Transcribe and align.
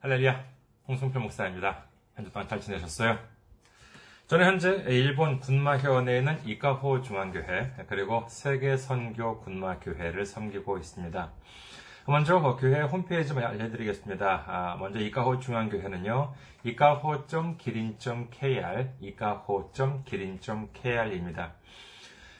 할렐루야, 0.00 0.44
홍승필 0.86 1.20
목사입니다. 1.20 1.86
한 2.14 2.24
주 2.24 2.30
동안 2.32 2.46
잘 2.46 2.60
지내셨어요? 2.60 3.18
저는 4.28 4.46
현재 4.46 4.70
일본 4.88 5.40
군마현에 5.40 6.18
있는 6.18 6.38
이카호 6.46 7.02
중앙교회 7.02 7.72
그리고 7.88 8.24
세계선교 8.28 9.40
군마교회를 9.40 10.24
섬기고 10.24 10.78
있습니다. 10.78 11.32
먼저 12.06 12.56
교회 12.60 12.80
홈페이지 12.82 13.32
알려드리겠습니다. 13.32 14.44
아, 14.46 14.76
먼저 14.78 15.00
이카호 15.00 15.40
중앙교회는요, 15.40 16.32
이카호.기린.kr, 16.62 18.90
이카호.기린.kr입니다. 19.00 21.52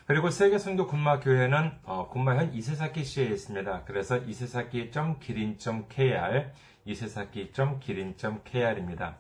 그리고 0.07 0.31
세계선교 0.31 0.87
군마교회는 0.87 1.73
어, 1.83 2.09
군마현 2.09 2.55
이세사키시에 2.55 3.25
있습니다. 3.27 3.83
그래서 3.85 4.17
이세사키.기린.kr, 4.17 6.53
이세사키.기린.kr입니다. 6.89 9.17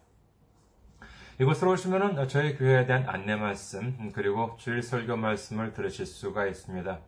이곳으로 1.38 1.72
오시면 1.72 2.26
저희 2.28 2.56
교회에 2.56 2.86
대한 2.86 3.06
안내 3.06 3.36
말씀, 3.36 4.10
그리고 4.12 4.56
주일 4.58 4.82
설교 4.82 5.16
말씀을 5.16 5.74
들으실 5.74 6.06
수가 6.06 6.46
있습니다. 6.46 6.98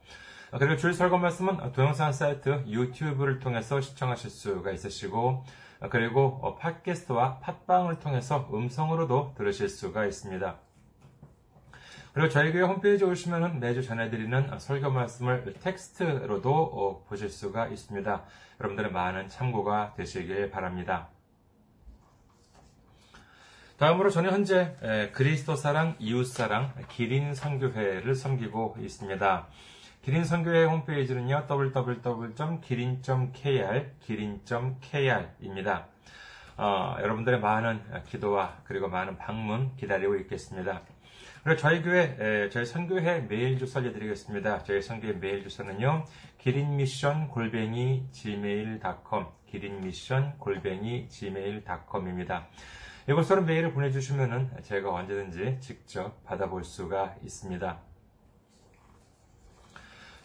그리고 0.59 0.77
주일 0.77 0.93
설교 0.93 1.17
말씀은 1.19 1.73
동영상 1.73 2.13
사이트 2.13 2.63
유튜브를 2.69 3.39
통해서 3.39 3.81
시청하실 3.81 4.29
수가 4.31 4.73
있으시고, 4.73 5.45
그리고 5.89 6.59
팟캐스트와 6.59 7.39
팟빵을 7.39 7.99
통해서 7.99 8.47
음성으로도 8.53 9.33
들으실 9.37 9.71
수가 9.71 10.05
있습니다. 10.05 10.59
그리고 12.13 12.29
저희 12.29 12.53
교회 12.53 12.63
홈페이지에 12.63 13.07
오시면 13.07 13.61
매주 13.61 13.83
전해드리는 13.83 14.59
설교 14.59 14.91
말씀을 14.91 15.55
텍스트로도 15.63 17.05
보실 17.09 17.31
수가 17.31 17.69
있습니다. 17.69 18.25
여러분들의 18.61 18.91
많은 18.91 19.29
참고가 19.29 19.95
되시길 19.97 20.51
바랍니다. 20.51 21.09
다음으로 23.79 24.11
저는 24.11 24.33
현재 24.33 24.77
그리스도 25.13 25.55
사랑, 25.57 25.95
이웃 26.01 26.25
사랑, 26.25 26.75
기린 26.91 27.35
선교회를 27.35 28.15
섬기고 28.15 28.77
있습니다. 28.79 29.47
기린 30.03 30.25
선교회 30.25 30.65
홈페이지는요, 30.65 31.47
www.기린.kr, 31.49 32.61
기린.kr입니다. 34.01 35.87
어, 36.57 36.97
여러분들의 37.01 37.41
많은 37.41 37.81
기도와 38.07 38.59
그리고 38.65 38.89
많은 38.89 39.17
방문 39.17 39.75
기다리고 39.77 40.17
있겠습니다. 40.17 40.83
그리고 41.43 41.59
저희 41.59 41.83
교회, 41.83 42.51
저희 42.51 42.67
선교회 42.67 43.21
메일 43.21 43.59
주소 43.59 43.79
알려드리겠습니다. 43.79 44.63
저희 44.65 44.83
선교회 44.83 45.15
메일 45.15 45.43
주소는요, 45.43 46.05
기린미션 46.39 47.29
골뱅이 47.29 48.05
gmail.com, 48.13 49.27
기린미션 49.47 50.39
골뱅이 50.39 51.09
gmail.com입니다. 51.09 52.47
이곳으로 53.09 53.43
메일을 53.43 53.73
보내주시면 53.73 54.59
제가 54.63 54.93
언제든지 54.93 55.61
직접 55.61 56.23
받아볼 56.25 56.63
수가 56.63 57.17
있습니다. 57.25 57.81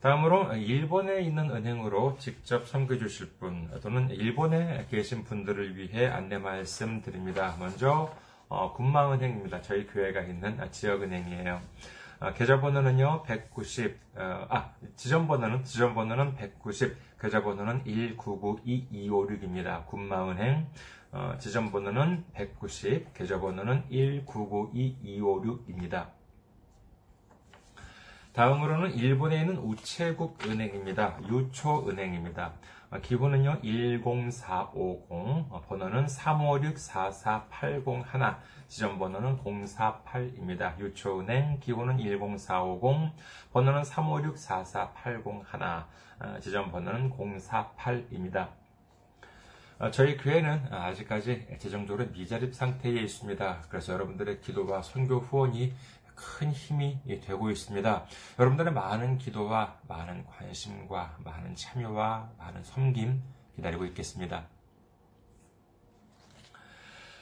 다음으로 0.00 0.54
일본에 0.54 1.22
있는 1.22 1.50
은행으로 1.50 2.18
직접 2.18 2.68
섬겨주실 2.68 3.30
분 3.40 3.68
또는 3.82 4.08
일본에 4.10 4.86
계신 4.90 5.24
분들을 5.24 5.76
위해 5.76 6.06
안내 6.06 6.38
말씀드립니다. 6.38 7.56
먼저 7.58 8.14
어, 8.48 8.72
군마은행입니다. 8.74 9.60
저희 9.62 9.88
교회가 9.88 10.20
있는 10.20 10.56
지역은행이에요. 10.70 11.60
어, 12.20 12.32
계좌번호는요 12.32 13.24
190, 13.24 13.98
어, 14.16 14.46
아 14.48 14.72
지점번호는 14.94 15.64
지점번호는 15.64 16.36
190, 16.36 16.96
계좌번호는 17.20 17.82
1992256입니다. 17.84 19.84
군마은행 19.86 20.68
어, 21.10 21.34
지점번호는 21.40 22.24
190, 22.34 23.14
계좌번호는 23.14 23.82
1992256입니다. 23.90 26.17
다음으로는 28.38 28.94
일본에 28.94 29.40
있는 29.40 29.56
우체국 29.56 30.46
은행입니다. 30.46 31.18
유초은행입니다. 31.28 32.52
기본은요 33.02 33.62
10450, 33.64 35.66
번호는 35.66 36.06
356-44801, 36.06 38.36
지점번호는 38.68 39.38
048입니다. 39.38 40.78
유초은행 40.78 41.58
기본은 41.58 41.98
10450, 41.98 43.10
번호는 43.52 43.82
356-44801, 43.82 46.40
지점번호는 46.40 47.10
048입니다. 47.10 48.50
저희 49.92 50.16
교회는 50.16 50.72
아직까지 50.72 51.46
재정적으로 51.58 52.08
미자립 52.12 52.54
상태에 52.54 53.00
있습니다. 53.00 53.62
그래서 53.68 53.92
여러분들의 53.92 54.40
기도와 54.40 54.82
선교 54.82 55.18
후원이 55.18 55.72
큰 56.18 56.50
힘이 56.50 56.98
되고 57.22 57.50
있습니다. 57.50 58.06
여러분들의 58.38 58.72
많은 58.72 59.18
기도와 59.18 59.78
많은 59.86 60.26
관심과 60.26 61.18
많은 61.24 61.54
참여와 61.54 62.32
많은 62.38 62.64
섬김 62.64 63.22
기다리고 63.54 63.84
있겠습니다. 63.86 64.48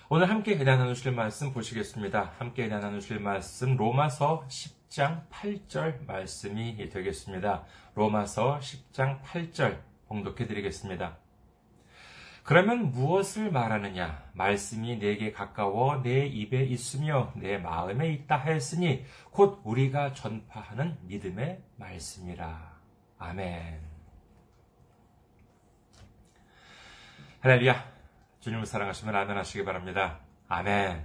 오늘 0.08 0.30
함께 0.30 0.56
대화 0.56 0.76
나누실 0.76 1.12
말씀 1.12 1.52
보시겠습니다. 1.52 2.34
함께 2.38 2.68
대화 2.68 2.80
나누실 2.80 3.20
말씀 3.20 3.76
로마서 3.76 4.46
10장 4.48 5.28
8절 5.28 6.06
말씀이 6.06 6.88
되겠습니다. 6.88 7.64
로마서 7.94 8.60
10장 8.60 9.20
8절 9.22 9.80
봉독해 10.08 10.46
드리겠습니다. 10.46 11.25
그러면 12.46 12.92
무엇을 12.92 13.50
말하느냐? 13.50 14.22
말씀이 14.34 15.00
내게 15.00 15.32
가까워 15.32 16.00
내 16.00 16.26
입에 16.26 16.62
있으며 16.62 17.32
내 17.34 17.58
마음에 17.58 18.08
있다 18.10 18.36
하였으니 18.36 19.04
곧 19.32 19.60
우리가 19.64 20.12
전파하는 20.12 20.96
믿음의 21.02 21.60
말씀이라. 21.74 22.72
아멘. 23.18 23.80
할렐루야. 27.41 27.84
주님을 28.38 28.65
사랑하시면 28.65 29.16
아멘 29.16 29.36
하시기 29.36 29.65
바랍니다. 29.65 30.21
아멘. 30.47 31.04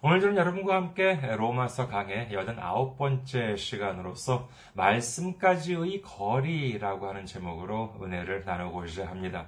오늘 0.00 0.22
저는 0.22 0.38
여러분과 0.38 0.76
함께 0.76 1.14
로마서 1.36 1.88
강의 1.88 2.30
89번째 2.30 3.58
시간으로서 3.58 4.48
말씀까지의 4.72 6.00
거리라고 6.00 7.06
하는 7.06 7.26
제목으로 7.26 7.98
은혜를 8.00 8.46
나누고자 8.46 9.08
합니다. 9.08 9.46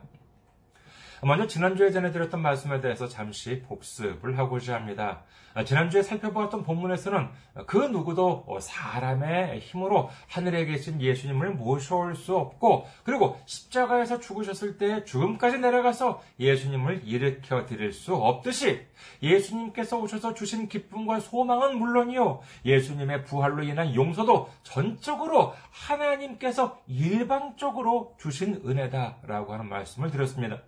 먼저 1.24 1.46
지난주에 1.46 1.92
전해드렸던 1.92 2.42
말씀에 2.42 2.80
대해서 2.80 3.06
잠시 3.06 3.62
복습을 3.62 4.38
하고자 4.38 4.74
합니다. 4.74 5.22
지난주에 5.66 6.02
살펴보았던 6.02 6.64
본문에서는 6.64 7.28
그 7.66 7.76
누구도 7.76 8.58
사람의 8.60 9.60
힘으로 9.60 10.10
하늘에 10.26 10.64
계신 10.64 11.00
예수님을 11.00 11.50
모셔올 11.50 12.16
수 12.16 12.34
없고 12.36 12.88
그리고 13.04 13.38
십자가에서 13.46 14.19
죽으셨을 14.19 14.78
때 14.78 15.04
죽음까지 15.04 15.58
내려가서 15.58 16.20
예수님을 16.40 17.02
일으켜 17.04 17.66
드릴 17.66 17.92
수 17.92 18.16
없듯이 18.16 18.80
예수님께서 19.22 19.98
오셔서 19.98 20.34
주신 20.34 20.69
기쁨과 20.69 21.20
소망은 21.20 21.78
물론이요 21.78 22.40
예수님의 22.64 23.24
부활로 23.24 23.62
인한 23.62 23.94
용서도 23.94 24.50
전적으로 24.64 25.54
하나님께서 25.70 26.80
일방적으로 26.88 28.16
주신 28.19 28.60
은혜다라고 28.66 29.52
하는 29.52 29.69
말씀을 29.69 30.10
드렸습니다. 30.10 30.62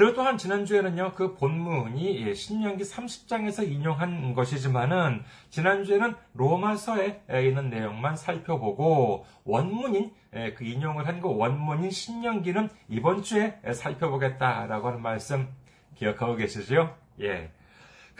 그리고 0.00 0.14
또한 0.14 0.38
지난주에는요, 0.38 1.12
그 1.14 1.34
본문이 1.34 2.34
신명기 2.34 2.84
30장에서 2.84 3.70
인용한 3.70 4.32
것이지만은, 4.32 5.22
지난주에는 5.50 6.14
로마서에 6.32 7.20
있는 7.46 7.68
내용만 7.68 8.16
살펴보고, 8.16 9.26
원문인, 9.44 10.10
그 10.56 10.64
인용을 10.64 11.06
한 11.06 11.20
그 11.20 11.28
원문인 11.36 11.90
신명기는 11.90 12.70
이번 12.88 13.22
주에 13.22 13.60
살펴보겠다라고 13.70 14.88
하는 14.88 15.02
말씀 15.02 15.50
기억하고 15.96 16.36
계시죠? 16.36 16.96
예. 17.20 17.52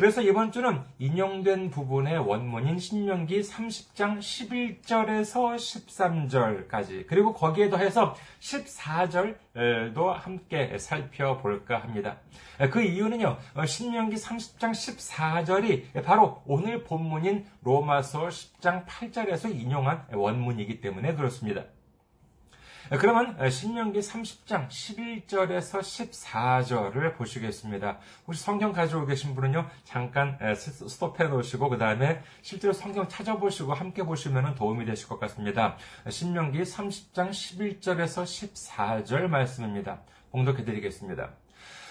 그래서 0.01 0.23
이번 0.23 0.51
주는 0.51 0.81
인용된 0.99 1.69
부분의 1.69 2.21
원문인 2.21 2.79
신명기 2.79 3.43
30장 3.43 4.19
11절에서 4.19 5.57
13절까지 5.57 7.07
그리고 7.07 7.35
거기에 7.35 7.69
더해서 7.69 8.15
14절도 8.41 10.07
함께 10.07 10.79
살펴볼까 10.79 11.83
합니다. 11.83 12.17
그 12.71 12.81
이유는요. 12.81 13.37
신명기 13.67 14.17
30장 14.17 14.71
14절이 14.71 16.03
바로 16.03 16.41
오늘 16.47 16.83
본문인 16.83 17.45
로마서 17.63 18.29
10장 18.29 18.87
8절에서 18.87 19.55
인용한 19.55 20.07
원문이기 20.15 20.81
때문에 20.81 21.15
그렇습니다. 21.15 21.65
그러면 22.99 23.49
신명기 23.49 24.01
30장 24.01 24.67
11절에서 24.67 25.79
14절을 25.79 27.15
보시겠습니다. 27.15 27.99
혹시 28.27 28.43
성경 28.43 28.73
가지고 28.73 29.07
계신 29.07 29.37
분은요, 29.37 29.65
잠깐 29.85 30.37
스톱해 30.57 31.29
놓으시고, 31.29 31.69
그 31.69 31.79
다음에 31.79 32.21
실제로 32.43 32.73
성경 32.73 33.07
찾아보시고 33.07 33.75
함께 33.75 34.03
보시면 34.03 34.57
도움이 34.57 34.87
되실 34.87 35.09
것 35.09 35.21
같습니다. 35.21 35.77
신명기 36.09 36.63
30장 36.63 37.31
11절에서 37.31 38.25
14절 38.25 39.29
말씀입니다. 39.29 40.01
공독해 40.33 40.65
드리겠습니다. 40.65 41.31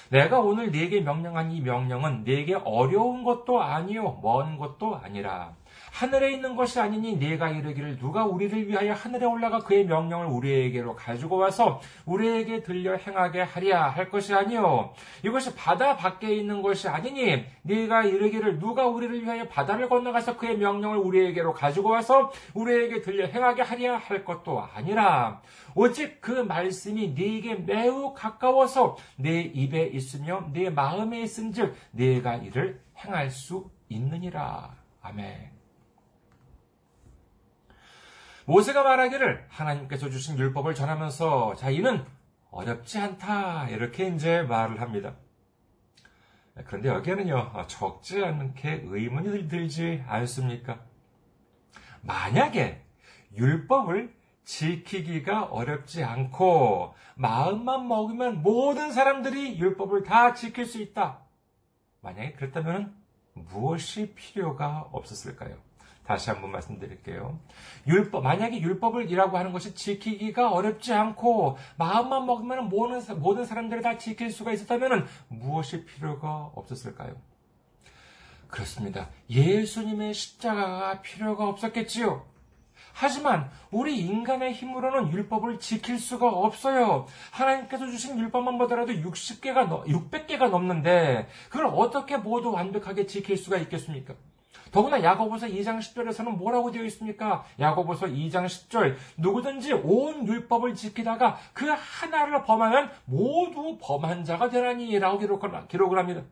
내가 0.10 0.40
오늘 0.40 0.72
네게 0.72 1.02
명령한 1.02 1.52
이 1.52 1.62
명령은 1.62 2.24
네게 2.25 2.56
어려운 2.66 3.24
것도 3.24 3.62
아니요 3.62 4.19
먼 4.24 4.57
것도 4.57 4.95
아니라 4.95 5.56
하늘에 5.91 6.31
있는 6.33 6.56
것이 6.56 6.80
아니니 6.80 7.18
네가 7.18 7.50
이르기를 7.50 7.97
누가 7.97 8.25
우리를 8.25 8.68
위하여 8.68 8.94
하늘에 8.94 9.25
올라가 9.25 9.59
그의 9.59 9.86
명령을 9.86 10.27
우리에게로 10.27 10.95
가지고 10.95 11.38
와서 11.38 11.81
우리에게 12.06 12.63
들려 12.63 12.95
행하게 12.95 13.41
하랴 13.41 13.89
할 13.89 14.09
것이 14.09 14.33
아니요 14.33 14.94
이것이 15.24 15.56
바다 15.56 15.95
밖에 15.95 16.33
있는 16.33 16.62
것이 16.62 16.88
아니니 16.88 17.45
네가 17.63 18.03
이르기를 18.03 18.59
누가 18.59 18.88
우리를 18.88 19.24
위하여 19.24 19.47
바다를 19.47 19.89
건너가서 19.89 20.38
그의 20.38 20.57
명령을 20.57 20.97
우리에게로 20.97 21.53
가지고 21.53 21.89
와서 21.89 22.31
우리에게 22.53 23.01
들려 23.01 23.25
행하게 23.25 23.63
하랴 23.63 23.97
할 23.97 24.24
것도 24.24 24.62
아니라 24.74 25.42
오직 25.75 26.21
그 26.21 26.31
말씀이 26.31 27.09
네게 27.09 27.56
매우 27.56 28.13
가까워서 28.13 28.97
네 29.18 29.42
입에 29.42 29.88
있으며 29.88 30.47
네 30.53 30.69
마음에 30.69 31.21
있은즉 31.21 31.75
네가 31.92 32.35
이를 32.35 32.81
행할 32.97 33.30
수 33.30 33.69
있느니라 33.89 34.75
아멘. 35.01 35.58
모세가 38.50 38.81
말하기를 38.81 39.46
하나님께서 39.48 40.10
주신 40.10 40.36
율법을 40.40 40.74
전하면서 40.74 41.54
자 41.54 41.69
이는 41.69 42.04
어렵지 42.50 42.98
않다 42.98 43.69
이렇게 43.69 44.07
이제 44.07 44.42
말을 44.42 44.81
합니다. 44.81 45.13
그런데 46.66 46.90
여기에는요 46.90 47.68
적지 47.68 48.24
않게 48.25 48.86
의문이 48.86 49.48
들지 49.48 50.04
않습니까? 50.07 50.80
만약에 52.01 52.84
율법을 53.38 54.16
지키기가 54.46 55.44
어렵지 55.44 56.04
않고 56.04 56.95
마음만 57.18 57.88
먹으면 57.88 58.42
모든 58.42 58.92
사람들이 58.92 59.60
율법을 59.60 60.02
다 60.02 60.34
지킬 60.34 60.66
수 60.66 60.81
있다. 60.81 61.19
만약에 62.02 62.31
그렇다면 62.31 62.95
무엇이 63.34 64.16
필요가 64.16 64.90
없었을까요? 64.92 65.69
다시 66.09 66.31
한번 66.31 66.50
말씀드릴게요. 66.50 67.39
율법, 67.85 68.23
만약에 68.23 68.59
율법을 68.61 69.11
이라고 69.11 69.38
하는 69.38 69.53
것이 69.53 69.75
지키기가 69.75 70.51
어렵지 70.51 70.91
않고 70.91 71.59
마음만 71.77 72.25
먹으면 72.25 72.67
모든, 72.67 73.00
모든 73.19 73.45
사람들이 73.45 73.83
다 73.83 74.00
지킬 74.00 74.31
수가 74.31 74.51
있었다면 74.51 75.06
무엇이 75.27 75.85
필요가 75.85 76.50
없었을까요? 76.56 77.15
그렇습니다. 78.47 79.09
예수님의 79.29 80.15
십자가가 80.15 81.03
필요가 81.03 81.47
없었겠지요. 81.47 82.25
하지만 82.91 83.51
우리 83.69 84.00
인간의 84.00 84.53
힘으로는 84.53 85.13
율법을 85.13 85.59
지킬 85.59 86.00
수가 86.00 86.27
없어요. 86.27 87.06
하나님께서 87.29 87.85
주신 87.85 88.17
율법만 88.17 88.57
보더라도 88.57 88.94
60개가 88.94 89.85
600개가 89.85 90.50
넘는데 90.50 91.29
그걸 91.51 91.67
어떻게 91.67 92.17
모두 92.17 92.51
완벽하게 92.51 93.06
지킬 93.06 93.38
수가 93.38 93.57
있겠습니까? 93.57 94.15
더구나 94.71 95.01
야고보서 95.01 95.48
2장 95.48 95.80
10절에서는 95.80 96.38
뭐라고 96.38 96.71
되어 96.71 96.83
있습니까? 96.86 97.44
야고보서 97.60 98.07
2장 98.07 98.45
10절 98.45 98.95
누구든지 99.18 99.74
온 99.74 100.27
율법을 100.27 100.75
지키다가 100.75 101.38
그 101.54 101.66
하나를 101.68 102.44
범하면 102.44 102.92
모두 103.06 103.77
범한 103.81 104.24
자가 104.24 104.50
되라니라고 104.50 105.19
기록을 105.68 105.98
합니다. 105.98 106.24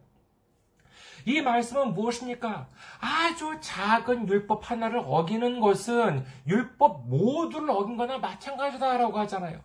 이 1.25 1.41
말씀은 1.41 1.93
무엇입니까? 1.93 2.67
아주 3.01 3.57
작은 3.59 4.29
율법 4.29 4.71
하나를 4.71 5.03
어기는 5.05 5.59
것은 5.59 6.25
율법 6.47 7.09
모두를 7.09 7.69
어긴 7.69 7.97
거나 7.97 8.17
마찬가지다라고 8.17 9.19
하잖아요. 9.19 9.59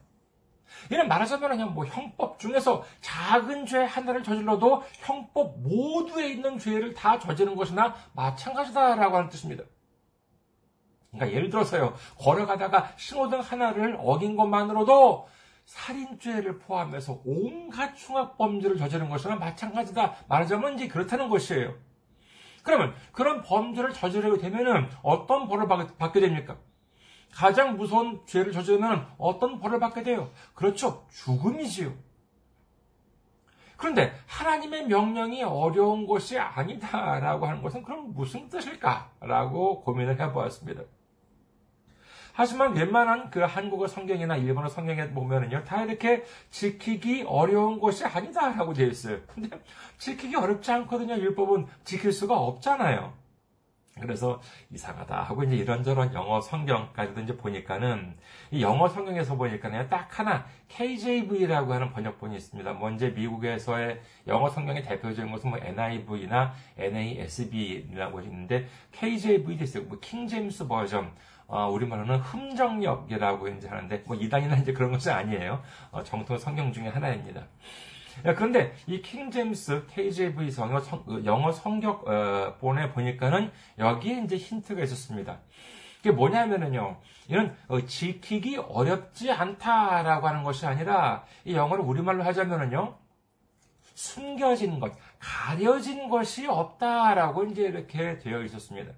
이는 0.90 1.08
말하자면 1.08 1.50
그냥 1.50 1.74
뭐 1.74 1.84
형법 1.86 2.38
중에서 2.38 2.84
작은 3.00 3.66
죄 3.66 3.84
하나를 3.84 4.22
저질러도 4.22 4.82
형법 5.00 5.60
모두에 5.60 6.28
있는 6.28 6.58
죄를 6.58 6.94
다 6.94 7.18
저지른 7.18 7.54
것이나 7.56 7.94
마찬가지다라고 8.12 9.16
하는 9.16 9.28
뜻입니다. 9.28 9.64
그러니까 11.10 11.36
예를 11.36 11.50
들어서요, 11.50 11.94
걸어가다가 12.18 12.92
신호등 12.96 13.40
하나를 13.40 13.98
어긴 14.00 14.36
것만으로도 14.36 15.28
살인죄를 15.64 16.58
포함해서 16.58 17.20
온갖 17.24 17.92
흉악범죄를 17.96 18.78
저지른 18.78 19.08
것이나 19.08 19.36
마찬가지다. 19.36 20.16
말하자면 20.28 20.74
이제 20.74 20.88
그렇다는 20.88 21.28
것이에요. 21.28 21.74
그러면 22.62 22.94
그런 23.12 23.42
범죄를 23.42 23.92
저지르게 23.92 24.40
되면은 24.40 24.88
어떤 25.02 25.48
벌을 25.48 25.66
받게 25.68 26.20
됩니까? 26.20 26.56
가장 27.32 27.76
무서운 27.76 28.20
죄를 28.26 28.52
저지르면 28.52 29.08
어떤 29.18 29.58
벌을 29.58 29.80
받게 29.80 30.02
돼요? 30.02 30.30
그렇죠. 30.54 31.06
죽음이지요. 31.10 31.92
그런데 33.76 34.12
하나님의 34.28 34.86
명령이 34.86 35.42
어려운 35.42 36.06
것이 36.06 36.38
아니다라고 36.38 37.46
하는 37.46 37.62
것은 37.62 37.82
그럼 37.82 38.12
무슨 38.14 38.48
뜻일까라고 38.48 39.82
고민을 39.82 40.20
해보았습니다. 40.20 40.82
하지만 42.34 42.74
웬만한 42.74 43.30
그 43.30 43.40
한국어 43.40 43.86
성경이나 43.86 44.36
일본어 44.36 44.68
성경에 44.68 45.10
보면은요, 45.10 45.64
다 45.64 45.82
이렇게 45.82 46.24
지키기 46.50 47.24
어려운 47.26 47.78
것이 47.78 48.04
아니다라고 48.04 48.72
되어 48.72 48.86
있어요. 48.86 49.20
근데 49.26 49.50
지키기 49.98 50.36
어렵지 50.36 50.70
않거든요. 50.70 51.14
율법은 51.16 51.66
지킬 51.84 52.12
수가 52.12 52.38
없잖아요. 52.38 53.12
그래서 54.00 54.40
이상하다 54.70 55.22
하고 55.22 55.44
이제 55.44 55.56
이런저런 55.56 56.14
영어 56.14 56.40
성경까지도 56.40 57.20
이제 57.20 57.36
보니까는 57.36 58.16
이 58.50 58.62
영어 58.62 58.88
성경에서 58.88 59.36
보니까는 59.36 59.88
딱 59.90 60.18
하나 60.18 60.46
KJV라고 60.68 61.74
하는 61.74 61.92
번역본이 61.92 62.34
있습니다. 62.36 62.72
먼저 62.74 63.06
뭐 63.06 63.14
미국에서의 63.14 64.00
영어 64.26 64.48
성경의 64.48 64.82
대표적인 64.82 65.30
것은 65.30 65.50
뭐 65.50 65.58
NIV나 65.58 66.54
NASB라고 66.78 68.20
있는데 68.22 68.66
KJV도 68.92 69.64
있어요. 69.64 69.84
뭐 69.84 69.98
킹제임스 70.00 70.66
버전. 70.66 71.12
어, 71.48 71.68
우리말로는 71.68 72.16
흠정역이라고 72.20 73.48
이제 73.48 73.68
하는데 73.68 74.02
뭐 74.06 74.16
이단이나 74.16 74.56
이제 74.56 74.72
그런 74.72 74.90
것이 74.90 75.10
아니에요. 75.10 75.62
어, 75.90 76.02
정통 76.02 76.38
성경 76.38 76.72
중에 76.72 76.88
하나입니다. 76.88 77.46
그런데 78.22 78.74
이 78.86 79.00
킹제임스 79.02 79.86
KJV 79.88 80.50
영어, 80.58 80.80
성, 80.80 81.04
그 81.04 81.22
영어 81.24 81.52
성격본에 81.52 82.92
보니까는 82.92 83.50
여기에 83.78 84.22
이제 84.24 84.36
힌트가 84.36 84.82
있었습니다. 84.82 85.40
이게 86.00 86.10
뭐냐면은요, 86.10 87.00
이런 87.28 87.56
어, 87.68 87.80
지키기 87.80 88.56
어렵지 88.56 89.30
않다라고 89.30 90.28
하는 90.28 90.42
것이 90.42 90.66
아니라 90.66 91.24
이 91.44 91.54
영어를 91.54 91.84
우리말로 91.84 92.24
하자면은요, 92.24 92.98
숨겨진 93.94 94.80
것, 94.80 94.92
가려진 95.18 96.08
것이 96.08 96.46
없다라고 96.46 97.44
이제 97.44 97.62
이렇게 97.62 98.18
되어 98.18 98.42
있었습니다. 98.42 98.92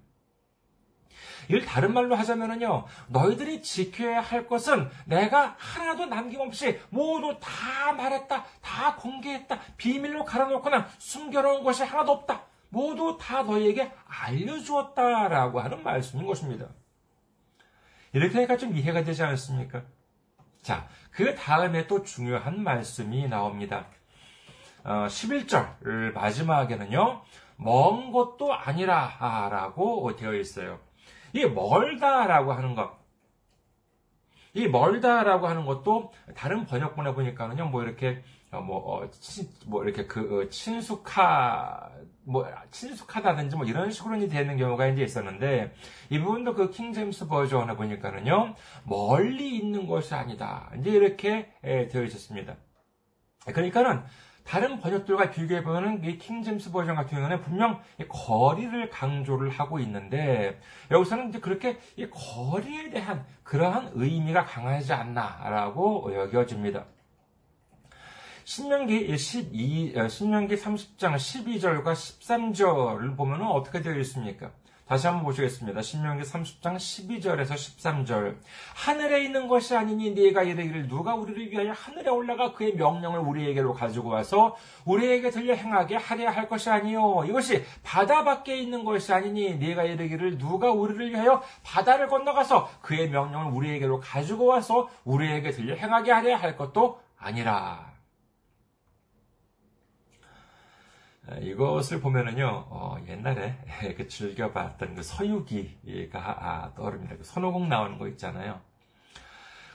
이를 1.48 1.64
다른 1.64 1.92
말로 1.92 2.14
하자면은요, 2.14 2.86
너희들이 3.08 3.62
지켜야 3.62 4.20
할 4.20 4.46
것은 4.46 4.88
내가 5.04 5.56
하나도 5.58 6.06
남김없이 6.06 6.80
모두 6.90 7.38
다 7.40 7.92
말했다, 7.92 8.44
다 8.60 8.96
공개했다, 8.96 9.58
비밀로 9.76 10.24
갈아놓거나 10.24 10.88
숨겨놓은 10.98 11.64
것이 11.64 11.82
하나도 11.84 12.12
없다. 12.12 12.42
모두 12.68 13.16
다 13.20 13.42
너희에게 13.42 13.92
알려주었다라고 14.06 15.60
하는 15.60 15.82
말씀인 15.82 16.26
것입니다. 16.26 16.66
이렇게 18.12 18.34
하니까 18.34 18.56
좀 18.56 18.76
이해가 18.76 19.04
되지 19.04 19.22
않습니까? 19.22 19.82
자, 20.62 20.88
그 21.10 21.34
다음에 21.34 21.86
또 21.86 22.02
중요한 22.02 22.62
말씀이 22.62 23.28
나옵니다. 23.28 23.86
어, 24.82 25.06
11절 25.08 26.12
마지막에는요, 26.12 27.22
먼 27.56 28.12
것도 28.12 28.52
아니라 28.52 29.48
라고 29.50 30.14
되어 30.16 30.34
있어요. 30.34 30.80
이 31.34 31.44
멀다라고 31.44 32.52
하는 32.52 32.74
것. 32.74 33.04
이 34.54 34.68
멀다라고 34.68 35.48
하는 35.48 35.66
것도 35.66 36.12
다른 36.34 36.64
번역본에 36.64 37.12
보니까는요, 37.12 37.66
뭐 37.66 37.82
이렇게 37.82 38.22
어, 38.54 38.60
뭐, 38.60 38.78
어, 38.78 39.10
친, 39.10 39.48
뭐, 39.66 39.84
이렇게 39.84 40.06
그, 40.06 40.42
어, 40.42 40.48
친숙하, 40.48 41.90
뭐, 42.22 42.46
친숙하다든지 42.70 43.56
뭐 43.56 43.66
이런 43.66 43.90
식으로 43.90 44.16
이제 44.16 44.28
되는 44.28 44.56
경우가 44.56 44.86
이제 44.86 45.02
있었는데, 45.02 45.74
이 46.10 46.18
부분도 46.20 46.54
그 46.54 46.70
킹제임스 46.70 47.26
버전에 47.26 47.74
보니까는요, 47.74 48.54
멀리 48.84 49.56
있는 49.56 49.86
것이 49.86 50.14
아니다. 50.14 50.70
이제 50.78 50.90
이렇게 50.90 51.52
에, 51.64 51.88
되어 51.88 52.04
있었습니다. 52.04 52.56
그러니까는, 53.46 54.04
다른 54.44 54.78
번역들과 54.78 55.30
비교해 55.30 55.62
보면 55.62 56.04
이 56.04 56.18
킹제임스 56.18 56.70
버전 56.70 56.94
같은 56.94 57.16
경우는 57.16 57.40
분명 57.40 57.80
거리를 58.08 58.90
강조를 58.90 59.48
하고 59.48 59.78
있는데 59.80 60.60
여기서는 60.90 61.30
이제 61.30 61.40
그렇게 61.40 61.78
이 61.96 62.06
거리에 62.10 62.90
대한 62.90 63.24
그러한 63.42 63.92
의미가 63.94 64.44
강하지 64.44 64.92
않나라고 64.92 66.14
여겨집니다. 66.14 66.84
신명기 68.44 69.16
12, 69.16 69.94
어, 69.96 70.06
신명기 70.08 70.56
30장 70.56 71.14
12절과 71.14 71.92
13절을 71.92 73.16
보면 73.16 73.40
어떻게 73.42 73.80
되어 73.80 73.96
있습니까? 74.00 74.52
다시 74.86 75.06
한번 75.06 75.24
보시겠습니다. 75.24 75.80
신명기 75.80 76.24
30장 76.24 76.76
12절에서 76.76 77.54
13절. 77.54 78.36
하늘에 78.74 79.24
있는 79.24 79.48
것이 79.48 79.74
아니니 79.74 80.10
네가 80.10 80.42
이르기를 80.42 80.88
누가 80.88 81.14
우리를 81.14 81.50
위하여 81.50 81.72
하늘에 81.72 82.10
올라가 82.10 82.52
그의 82.52 82.74
명령을 82.74 83.18
우리에게로 83.20 83.72
가지고 83.72 84.10
와서 84.10 84.56
우리에게 84.84 85.30
들려 85.30 85.54
행하게 85.54 85.96
하려 85.96 86.30
할 86.30 86.48
것이 86.50 86.68
아니요 86.68 87.24
이것이 87.26 87.64
바다 87.82 88.24
밖에 88.24 88.58
있는 88.58 88.84
것이 88.84 89.10
아니니 89.10 89.56
네가 89.56 89.84
이르기를 89.84 90.36
누가 90.36 90.70
우리를 90.70 91.10
위하여 91.10 91.42
바다를 91.62 92.08
건너가서 92.08 92.68
그의 92.82 93.08
명령을 93.08 93.52
우리에게로 93.52 94.00
가지고 94.00 94.44
와서 94.46 94.90
우리에게 95.04 95.50
들려 95.50 95.74
행하게 95.76 96.12
하려 96.12 96.36
할 96.36 96.58
것도 96.58 97.00
아니라. 97.16 97.93
이것을 101.40 102.00
보면은요, 102.00 102.66
어, 102.68 102.96
옛날에 103.08 103.56
그 103.96 104.08
즐겨봤던 104.08 104.94
그 104.94 105.02
서유기가 105.02 106.18
아, 106.20 106.74
떠오릅니다. 106.74 107.16
그 107.16 107.24
손오공 107.24 107.68
나오는 107.68 107.98
거 107.98 108.08
있잖아요. 108.08 108.60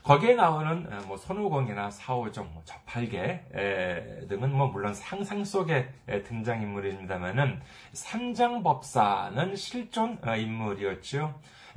거기에 0.02 0.34
나오는 0.34 0.88
뭐 1.06 1.16
손오공이나 1.16 1.90
사오정, 1.90 2.54
뭐 2.54 2.62
저팔계 2.64 4.26
등은 4.28 4.52
뭐 4.52 4.68
물론 4.68 4.94
상상 4.94 5.44
속의 5.44 5.92
등장 6.24 6.62
인물입니다만은 6.62 7.60
삼장법사는 7.92 9.56
실존 9.56 10.18
어, 10.24 10.36
인물이었죠. 10.36 11.34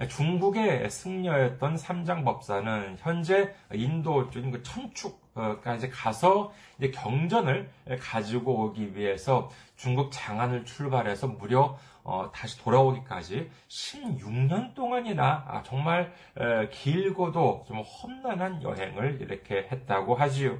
중국의 0.09 0.89
승려였던 0.89 1.77
삼장법사는 1.77 2.97
현재 2.99 3.53
인도 3.73 4.29
쪽인 4.29 4.51
그 4.51 4.63
천축 4.63 5.22
까지 5.33 5.89
가서 5.89 6.53
이제 6.77 6.91
경전을 6.91 7.71
가지고 7.99 8.65
오기 8.65 8.95
위해서 8.95 9.49
중국 9.75 10.11
장안을 10.11 10.65
출발해서 10.65 11.27
무려 11.27 11.77
어, 12.03 12.31
다시 12.33 12.59
돌아오기까지 12.59 13.49
16년 13.67 14.75
동안이나 14.75 15.45
아, 15.47 15.63
정말 15.63 16.13
에, 16.37 16.69
길고도 16.69 17.63
좀 17.67 17.81
험난한 17.81 18.61
여행을 18.61 19.21
이렇게 19.21 19.67
했다고 19.71 20.15
하지요. 20.15 20.59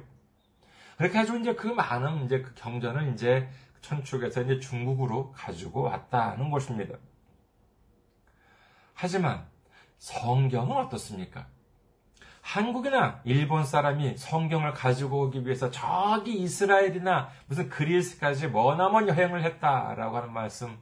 그렇게 0.96 1.18
해가지고 1.18 1.38
이제 1.38 1.54
그 1.54 1.66
많은 1.66 2.24
이제 2.24 2.40
그 2.40 2.54
경전을 2.54 3.12
이제 3.12 3.48
천축에서 3.82 4.42
이제 4.42 4.58
중국으로 4.58 5.32
가지고 5.32 5.82
왔다는 5.82 6.50
것입니다. 6.50 6.96
하지만 8.94 9.46
성경은 9.98 10.76
어떻습니까? 10.76 11.46
한국이나 12.44 13.20
일본 13.24 13.64
사람이 13.64 14.18
성경을 14.18 14.74
가지고 14.74 15.22
오기 15.24 15.46
위해서 15.46 15.70
저기 15.70 16.34
이스라엘이나 16.34 17.30
무슨 17.46 17.70
그리스까지 17.70 18.48
머나먼 18.48 19.08
여행을 19.08 19.42
했다라고 19.42 20.18
하는 20.18 20.32
말씀 20.32 20.78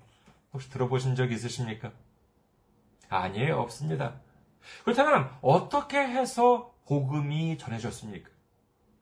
혹시 0.52 0.68
들어보신 0.70 1.14
적 1.14 1.30
있으십니까? 1.30 1.92
아니에요, 3.08 3.60
없습니다. 3.60 4.14
그렇다면 4.82 5.30
어떻게 5.40 5.98
해서 5.98 6.74
복음이 6.86 7.56
전해졌습니까? 7.58 8.28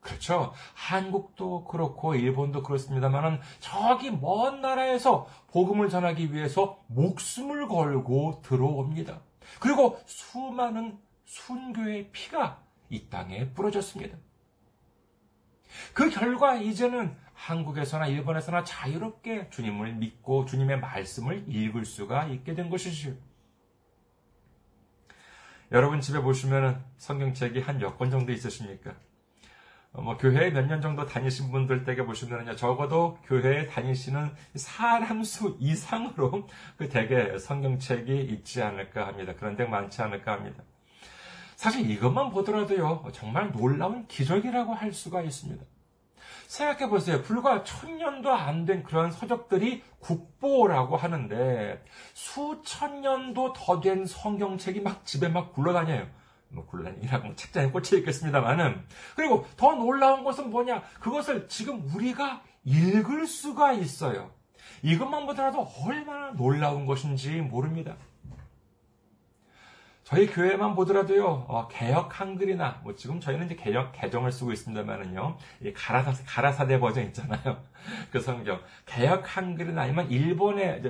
그렇죠. 0.00 0.52
한국도 0.74 1.64
그렇고 1.64 2.14
일본도 2.14 2.62
그렇습니다만은 2.62 3.40
저기 3.60 4.10
먼 4.10 4.60
나라에서 4.60 5.26
복음을 5.50 5.88
전하기 5.88 6.34
위해서 6.34 6.78
목숨을 6.88 7.68
걸고 7.68 8.42
들어옵니다. 8.44 9.20
그리고 9.60 9.98
수많은 10.04 10.98
순교의 11.30 12.10
피가 12.10 12.60
이 12.88 13.08
땅에 13.08 13.52
뿌려졌습니다. 13.52 14.18
그 15.94 16.10
결과 16.10 16.56
이제는 16.56 17.16
한국에서나 17.34 18.08
일본에서나 18.08 18.64
자유롭게 18.64 19.50
주님을 19.50 19.94
믿고 19.94 20.44
주님의 20.44 20.80
말씀을 20.80 21.44
읽을 21.46 21.84
수가 21.84 22.26
있게 22.26 22.54
된 22.54 22.68
것이지요. 22.68 23.14
여러분 25.70 26.00
집에 26.00 26.20
보시면 26.20 26.84
성경책이 26.96 27.60
한 27.60 27.78
몇 27.78 27.96
권 27.96 28.10
정도 28.10 28.32
있으십니까? 28.32 28.96
어, 29.92 30.02
뭐 30.02 30.16
교회에 30.16 30.50
몇 30.50 30.66
년 30.66 30.80
정도 30.80 31.06
다니신 31.06 31.52
분들 31.52 31.84
댁에 31.84 32.04
보시면요 32.04 32.56
적어도 32.56 33.18
교회에 33.25 33.66
다니시는 33.68 34.34
사람 34.56 35.22
수 35.22 35.56
이상으로 35.60 36.49
그 36.76 36.88
댁에 36.88 37.38
성경책이 37.38 38.20
있지 38.20 38.62
않을까 38.62 39.06
합니다. 39.06 39.32
그런 39.37 39.54
데 39.54 39.64
많지 39.64 40.02
않을까 40.02 40.32
합니다. 40.32 40.64
사실 41.60 41.90
이것만 41.90 42.30
보더라도요 42.30 43.04
정말 43.12 43.52
놀라운 43.52 44.06
기적이라고 44.06 44.72
할 44.72 44.94
수가 44.94 45.20
있습니다. 45.20 45.62
생각해 46.46 46.88
보세요. 46.88 47.20
불과 47.20 47.64
천 47.64 47.98
년도 47.98 48.32
안 48.32 48.64
된 48.64 48.82
그런 48.82 49.10
서적들이 49.10 49.82
국보라고 49.98 50.96
하는데 50.96 51.84
수천 52.14 53.02
년도 53.02 53.52
더 53.52 53.78
된 53.82 54.06
성경책이 54.06 54.80
막 54.80 55.04
집에 55.04 55.28
막 55.28 55.52
굴러다녀요. 55.52 56.06
뭐 56.48 56.64
곤란이라고 56.64 57.26
뭐 57.26 57.36
책장에 57.36 57.70
꽂혀 57.70 57.98
있겠습니다만은 57.98 58.82
그리고 59.14 59.46
더 59.58 59.72
놀라운 59.72 60.24
것은 60.24 60.48
뭐냐? 60.48 60.82
그것을 60.98 61.46
지금 61.48 61.82
우리가 61.94 62.42
읽을 62.64 63.26
수가 63.26 63.74
있어요. 63.74 64.30
이것만 64.80 65.26
보더라도 65.26 65.68
얼마나 65.84 66.30
놀라운 66.32 66.86
것인지 66.86 67.32
모릅니다. 67.42 67.98
저희 70.10 70.26
교회만 70.26 70.74
보더라도요, 70.74 71.46
어, 71.46 71.68
개혁 71.68 72.18
한글이나, 72.18 72.80
뭐 72.82 72.96
지금 72.96 73.20
저희는 73.20 73.46
이제 73.46 73.54
개혁 73.54 73.92
개정을 73.92 74.32
쓰고 74.32 74.50
있습니다만은요, 74.50 75.36
가라사, 75.72 76.12
가라사대 76.26 76.80
버전 76.80 77.04
있잖아요. 77.06 77.62
그 78.10 78.18
성경. 78.18 78.60
개혁 78.86 79.36
한글이나 79.36 79.82
아니면 79.82 80.10
일본의, 80.10 80.82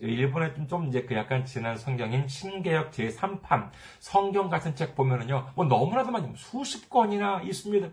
일본의 0.00 0.56
좀, 0.56 0.66
좀 0.66 0.88
이제 0.88 1.04
그 1.04 1.14
약간 1.14 1.44
지난 1.44 1.78
성경인 1.78 2.26
신개혁 2.26 2.90
제3판 2.90 3.70
성경 4.00 4.50
같은 4.50 4.74
책 4.74 4.96
보면은요, 4.96 5.52
뭐 5.54 5.66
너무나도 5.66 6.10
많이, 6.10 6.28
수십 6.34 6.90
권이나 6.90 7.42
있습니다. 7.42 7.88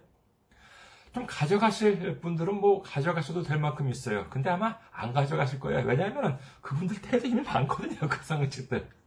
좀 1.13 1.27
가져가실 1.27 2.21
분들은 2.21 2.55
뭐 2.59 2.81
가져가셔도 2.81 3.43
될 3.43 3.59
만큼 3.59 3.88
있어요. 3.88 4.25
근데 4.31 4.50
아마 4.50 4.79
안 4.91 5.13
가져가실 5.13 5.59
거예요. 5.59 5.85
왜냐하면 5.85 6.39
그분들 6.61 7.03
태도 7.03 7.27
이미 7.27 7.41
많거든요. 7.41 8.09
그 8.09 8.23
성경책들. 8.23 9.00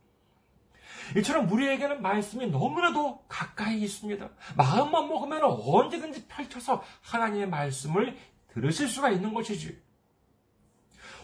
이처럼 1.17 1.51
우리에게는 1.51 2.03
말씀이 2.03 2.47
너무나도 2.47 3.25
가까이 3.29 3.83
있습니다. 3.83 4.29
마음만 4.57 5.09
먹으면 5.09 5.43
언제든지 5.43 6.27
펼쳐서 6.27 6.83
하나님의 7.03 7.49
말씀을 7.49 8.17
들으실 8.49 8.89
수가 8.89 9.11
있는 9.11 9.35
것이지. 9.35 9.83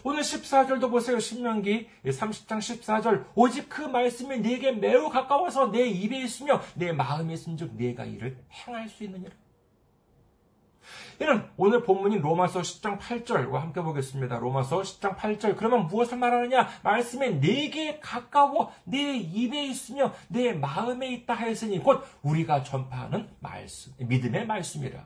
오늘 0.03 0.21
14절도 0.21 0.89
보세요. 0.89 1.19
신명기 1.19 1.87
30장 2.05 2.57
14절. 2.57 3.25
오직 3.35 3.69
그 3.69 3.81
말씀이 3.81 4.39
네게 4.39 4.73
매우 4.73 5.09
가까워서 5.09 5.71
내 5.71 5.85
입에 5.87 6.19
있으며 6.23 6.61
내 6.75 6.91
마음에 6.91 7.33
있은즉 7.33 7.75
네가 7.75 8.05
이를 8.05 8.37
행할 8.51 8.89
수 8.89 9.03
있느니라. 9.03 9.31
이는 11.19 11.47
오늘 11.57 11.83
본문인 11.83 12.21
로마서 12.21 12.61
10장 12.61 12.99
8절과 12.99 13.53
함께 13.53 13.81
보겠습니다. 13.81 14.39
로마서 14.39 14.81
10장 14.81 15.15
8절. 15.15 15.55
그러면 15.55 15.87
무엇을 15.87 16.17
말하느냐? 16.17 16.67
말씀에 16.83 17.39
내게 17.39 17.99
가까워 17.99 18.71
내 18.83 19.15
입에 19.17 19.65
있으며 19.65 20.13
내 20.27 20.53
마음에 20.53 21.11
있다 21.11 21.33
하였으니 21.33 21.79
곧 21.79 22.03
우리가 22.23 22.63
전파하는 22.63 23.29
말씀, 23.39 23.93
믿음의 23.99 24.47
말씀이라. 24.47 25.05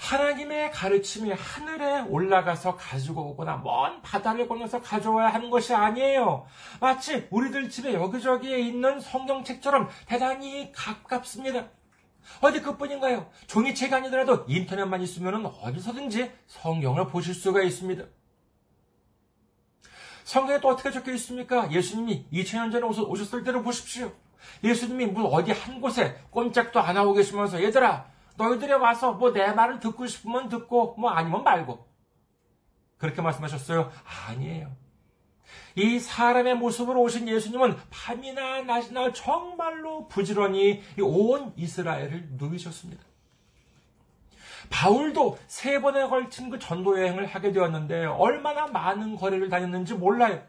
하나님의 0.00 0.72
가르침이 0.72 1.30
하늘에 1.30 2.00
올라가서 2.00 2.76
가지고 2.76 3.30
오거나 3.30 3.58
먼 3.58 4.00
바다를 4.02 4.48
건너서 4.48 4.80
가져와야 4.80 5.28
하는 5.28 5.50
것이 5.50 5.74
아니에요. 5.74 6.46
마치 6.80 7.28
우리들 7.30 7.68
집에 7.68 7.94
여기저기에 7.94 8.58
있는 8.58 8.98
성경책처럼 8.98 9.88
대단히 10.06 10.72
가깝습니다. 10.72 11.68
어디 12.40 12.60
그뿐인가요? 12.62 13.30
종이책이 13.46 13.94
아니더라도 13.94 14.44
인터넷만 14.48 15.00
있으면 15.02 15.46
어디서든지 15.46 16.30
성경을 16.46 17.08
보실 17.08 17.34
수가 17.34 17.62
있습니다. 17.62 18.04
성경에 20.24 20.60
또 20.60 20.68
어떻게 20.68 20.90
적혀 20.90 21.12
있습니까? 21.14 21.70
예수님이 21.72 22.26
2000년 22.32 22.70
전에 22.72 22.86
오셨을 22.86 23.42
때를 23.42 23.62
보십시오. 23.62 24.12
예수님이 24.62 25.06
뭐 25.06 25.24
어디 25.24 25.52
한 25.52 25.80
곳에 25.80 26.16
꼼짝도 26.30 26.80
안 26.80 26.96
하고 26.96 27.12
계시면서 27.12 27.62
얘들아 27.62 28.06
너희들이 28.36 28.72
와서 28.72 29.12
뭐 29.12 29.32
내 29.32 29.52
말을 29.52 29.80
듣고 29.80 30.06
싶으면 30.06 30.48
듣고 30.48 30.94
뭐 30.98 31.10
아니면 31.10 31.42
말고 31.42 31.86
그렇게 32.96 33.20
말씀하셨어요? 33.22 33.90
아니에요. 34.28 34.76
이 35.76 35.98
사람의 35.98 36.56
모습으로 36.56 37.00
오신 37.02 37.28
예수님은 37.28 37.76
밤이나 37.90 38.62
낮이나 38.62 39.12
정말로 39.12 40.06
부지런히 40.08 40.82
온 41.00 41.52
이스라엘을 41.56 42.28
누이셨습니다. 42.32 43.02
바울도 44.70 45.38
세 45.46 45.80
번에 45.80 46.06
걸친 46.06 46.48
그 46.48 46.58
전도 46.58 46.98
여행을 47.00 47.26
하게 47.26 47.52
되었는데 47.52 48.06
얼마나 48.06 48.66
많은 48.66 49.16
거리를 49.16 49.48
다녔는지 49.48 49.94
몰라요. 49.94 50.42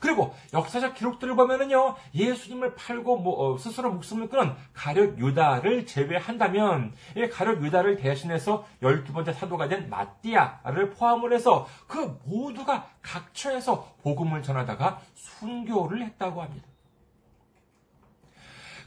그리고 0.00 0.34
역사적 0.52 0.94
기록들을 0.94 1.34
보면은요, 1.36 1.96
예수님을 2.14 2.74
팔고 2.74 3.18
뭐, 3.18 3.54
어, 3.54 3.58
스스로 3.58 3.92
목숨을 3.92 4.28
끊은 4.28 4.54
가룟 4.72 5.18
유다를 5.18 5.86
제외한다면, 5.86 6.94
이 7.16 7.28
가룟 7.28 7.64
유다를 7.64 7.96
대신해서 7.96 8.66
열두 8.82 9.12
번째 9.12 9.32
사도가 9.32 9.68
된 9.68 9.88
마띠아를 9.88 10.90
포함을 10.90 11.32
해서 11.32 11.66
그 11.86 12.18
모두가 12.24 12.88
각처에서 13.02 13.94
복음을 14.02 14.42
전하다가 14.42 15.00
순교를 15.14 16.02
했다고 16.02 16.42
합니다. 16.42 16.66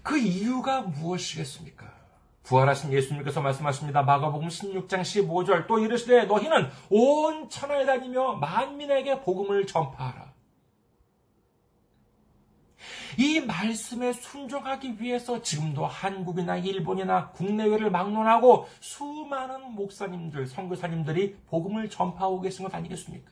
그 0.04 0.18
이유가 0.18 0.82
무엇이겠습니까? 0.82 1.98
부활하신 2.44 2.94
예수님께서 2.94 3.42
말씀하십니다. 3.42 4.04
마가복음 4.04 4.48
16장 4.48 5.02
15절 5.02 5.68
또 5.68 5.80
이르시되 5.80 6.26
너희는 6.26 6.70
온 6.90 7.50
천하에 7.50 7.86
다니며 7.86 8.36
만민에게 8.36 9.20
복음을 9.20 9.68
전파하라. 9.68 10.37
이 13.18 13.40
말씀에 13.40 14.14
순종하기 14.14 15.02
위해서 15.02 15.42
지금도 15.42 15.86
한국이나 15.86 16.58
일본이나 16.58 17.30
국내외를 17.30 17.92
막론하고 17.92 18.68
수많은 18.80 19.74
목사님들, 19.74 20.48
선교사님들이 20.48 21.36
복음을 21.48 21.90
전파하고 21.90 22.42
계신 22.42 22.64
것 22.64 22.74
아니겠습니까? 22.74 23.32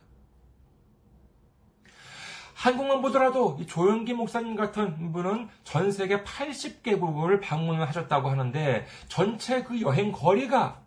한국만 2.55 3.01
보더라도 3.01 3.59
조영기 3.67 4.13
목사님 4.13 4.55
같은 4.55 5.11
분은 5.11 5.49
전 5.63 5.91
세계 5.91 6.23
80개국을 6.23 7.41
방문을 7.41 7.87
하셨다고 7.87 8.29
하는데 8.29 8.85
전체 9.07 9.61
그 9.61 9.81
여행 9.81 10.11
거리가 10.11 10.81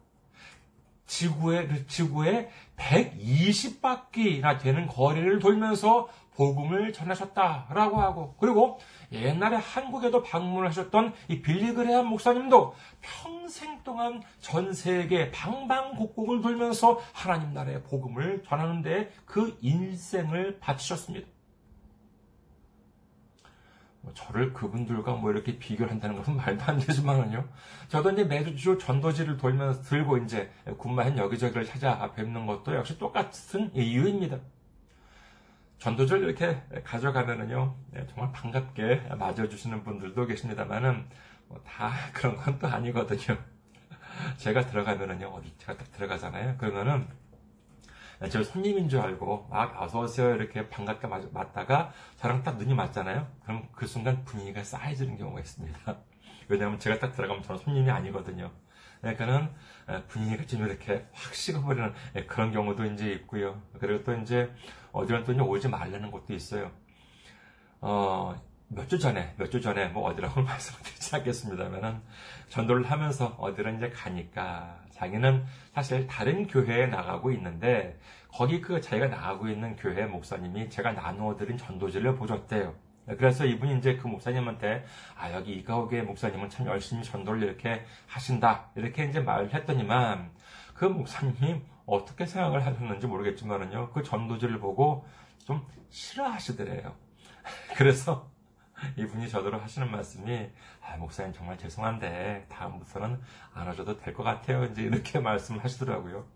지구의, 1.06 1.86
지구의 1.86 2.50
120바퀴나 2.76 4.60
되는 4.60 4.86
거리를 4.86 5.38
돌면서 5.38 6.08
복음을 6.38 6.92
전하셨다라고 6.92 8.00
하고 8.00 8.36
그리고 8.38 8.78
옛날에 9.10 9.56
한국에도 9.56 10.22
방문을 10.22 10.68
하셨던 10.68 11.12
이 11.26 11.42
빌리 11.42 11.74
그레한 11.74 12.06
목사님도 12.06 12.74
평생 13.00 13.82
동안 13.82 14.22
전 14.40 14.72
세계 14.72 15.32
방방곡곡을 15.32 16.40
돌면서 16.40 17.00
하나님 17.12 17.52
나라의 17.52 17.82
복음을 17.82 18.44
전하는데 18.44 19.12
그 19.24 19.58
인생을 19.60 20.60
바치셨습니다. 20.60 21.26
뭐 24.02 24.14
저를 24.14 24.52
그분들과 24.52 25.14
뭐 25.14 25.32
이렇게 25.32 25.58
비교를 25.58 25.90
한다는 25.90 26.16
것은 26.16 26.36
말도 26.38 26.64
안 26.64 26.78
되지만은요. 26.78 27.48
저도 27.88 28.12
이제 28.12 28.22
매주 28.22 28.78
전도지를 28.78 29.38
돌면서 29.38 29.82
들고 29.82 30.18
이제 30.18 30.52
군마현 30.76 31.18
여기저기를 31.18 31.64
찾아 31.64 32.12
뵙는 32.12 32.46
것도 32.46 32.76
역시 32.76 32.96
똑같은 32.96 33.74
이유입니다. 33.74 34.38
전도절 35.78 36.22
이렇게 36.24 36.60
가져가면은요, 36.84 37.76
네, 37.92 38.06
정말 38.08 38.32
반갑게 38.32 39.08
맞아주시는 39.18 39.84
분들도 39.84 40.26
계십니다만은, 40.26 41.08
뭐 41.48 41.60
다 41.64 41.90
그런 42.12 42.36
건 42.36 42.58
또 42.58 42.66
아니거든요. 42.68 43.38
제가 44.38 44.66
들어가면은요, 44.66 45.28
어디 45.28 45.54
제가 45.58 45.76
딱 45.78 45.90
들어가잖아요. 45.92 46.56
그러면은, 46.58 47.06
저 48.30 48.42
손님인 48.42 48.88
줄 48.88 49.00
알고, 49.00 49.46
막 49.50 49.80
어서오세요. 49.80 50.34
이렇게 50.34 50.68
반갑게 50.68 51.06
맞다가, 51.32 51.92
저랑 52.16 52.42
딱 52.42 52.56
눈이 52.58 52.74
맞잖아요. 52.74 53.28
그럼 53.44 53.68
그 53.72 53.86
순간 53.86 54.24
분위기가 54.24 54.62
쌓여지는 54.64 55.16
경우가 55.16 55.40
있습니다. 55.40 55.78
왜냐하면 56.48 56.78
제가 56.80 56.98
딱 56.98 57.12
들어가면 57.14 57.42
저는 57.44 57.60
손님이 57.60 57.90
아니거든요. 57.90 58.50
그러니까는 59.00 59.48
분위기가 60.08 60.44
좀 60.46 60.66
이렇게 60.66 61.06
확 61.12 61.34
식어버리는 61.34 61.92
그런 62.26 62.52
경우도 62.52 62.84
이제 62.86 63.10
있고요. 63.12 63.60
그리고 63.78 64.04
또 64.04 64.14
이제 64.14 64.50
어디는 64.92 65.24
또 65.24 65.32
오지 65.48 65.68
말라는 65.68 66.10
곳도 66.10 66.34
있어요. 66.34 66.70
어, 67.80 68.34
몇 68.68 68.86
주 68.88 68.98
전에, 68.98 69.34
몇 69.38 69.48
주 69.50 69.60
전에, 69.60 69.88
뭐 69.88 70.04
어디라고 70.10 70.42
말씀을 70.42 70.82
드리지 70.82 71.16
않겠습니다만은, 71.16 72.02
전도를 72.48 72.90
하면서 72.90 73.28
어디를 73.38 73.76
이제 73.76 73.88
가니까, 73.90 74.78
자기는 74.90 75.44
사실 75.74 76.06
다른 76.06 76.46
교회에 76.46 76.86
나가고 76.86 77.30
있는데, 77.32 77.98
거기 78.28 78.60
그 78.60 78.80
자기가 78.80 79.08
나가고 79.08 79.48
있는 79.48 79.74
교회 79.76 80.04
목사님이 80.04 80.68
제가 80.68 80.92
나누어 80.92 81.36
드린 81.36 81.56
전도지를 81.56 82.16
보셨대요. 82.16 82.74
그래서 83.16 83.44
이분이 83.44 83.78
이제 83.78 83.96
그 83.96 84.06
목사님한테, 84.06 84.84
아, 85.16 85.32
여기 85.32 85.52
이가옥의 85.54 86.02
목사님은 86.04 86.50
참 86.50 86.66
열심히 86.66 87.02
전도를 87.04 87.42
이렇게 87.42 87.84
하신다. 88.06 88.70
이렇게 88.74 89.04
이제 89.04 89.20
말을 89.20 89.54
했더니만, 89.54 90.30
그 90.74 90.84
목사님이 90.84 91.62
어떻게 91.86 92.26
생각을 92.26 92.64
하셨는지 92.66 93.06
모르겠지만은요, 93.06 93.90
그 93.92 94.02
전도지를 94.02 94.58
보고 94.60 95.06
좀 95.44 95.66
싫어하시더래요. 95.90 96.94
그래서 97.76 98.30
이분이 98.96 99.28
저더러 99.28 99.58
하시는 99.58 99.90
말씀이, 99.90 100.50
아, 100.82 100.96
목사님 100.98 101.32
정말 101.32 101.56
죄송한데, 101.58 102.46
다음부터는 102.48 103.20
안 103.54 103.66
와줘도 103.66 103.96
될 103.98 104.14
것 104.14 104.22
같아요. 104.22 104.64
이제 104.64 104.82
이렇게 104.82 105.18
말씀을 105.20 105.64
하시더라고요. 105.64 106.26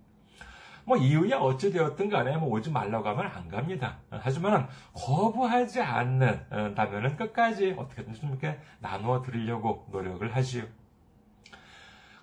뭐 0.85 0.97
이유야 0.97 1.39
어찌되었든 1.39 2.09
간에 2.09 2.37
뭐 2.37 2.49
오지 2.51 2.71
말라고 2.71 3.09
하면 3.09 3.27
안 3.27 3.49
갑니다. 3.49 3.99
하지만 4.11 4.69
거부하지 4.93 5.81
않는다면은 5.81 7.17
끝까지 7.17 7.75
어떻게든 7.79 8.15
좀 8.15 8.31
이렇게 8.31 8.59
나누어 8.81 9.23
드리려고 9.23 9.87
노력을 9.91 10.35
하지요. 10.35 10.65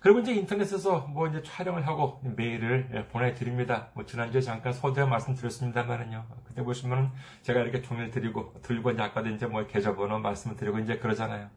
그리고 0.00 0.20
이제 0.20 0.32
인터넷에서 0.32 1.00
뭐 1.08 1.28
이제 1.28 1.42
촬영을 1.42 1.86
하고 1.86 2.20
메일을 2.22 3.06
보내드립니다. 3.12 3.88
뭐 3.92 4.06
지난주에 4.06 4.40
잠깐 4.40 4.72
서두에 4.72 5.04
말씀드렸습니다만은요. 5.04 6.24
그때 6.46 6.62
보시면 6.62 7.12
제가 7.42 7.60
이렇게 7.60 7.82
종이를 7.82 8.10
드리고, 8.10 8.54
들고 8.62 8.92
이제 8.92 9.02
아까도 9.02 9.28
이제 9.28 9.46
뭐 9.46 9.66
계좌번호 9.66 10.18
말씀을 10.20 10.56
드리고 10.56 10.78
이제 10.78 10.96
그러잖아요. 10.98 11.50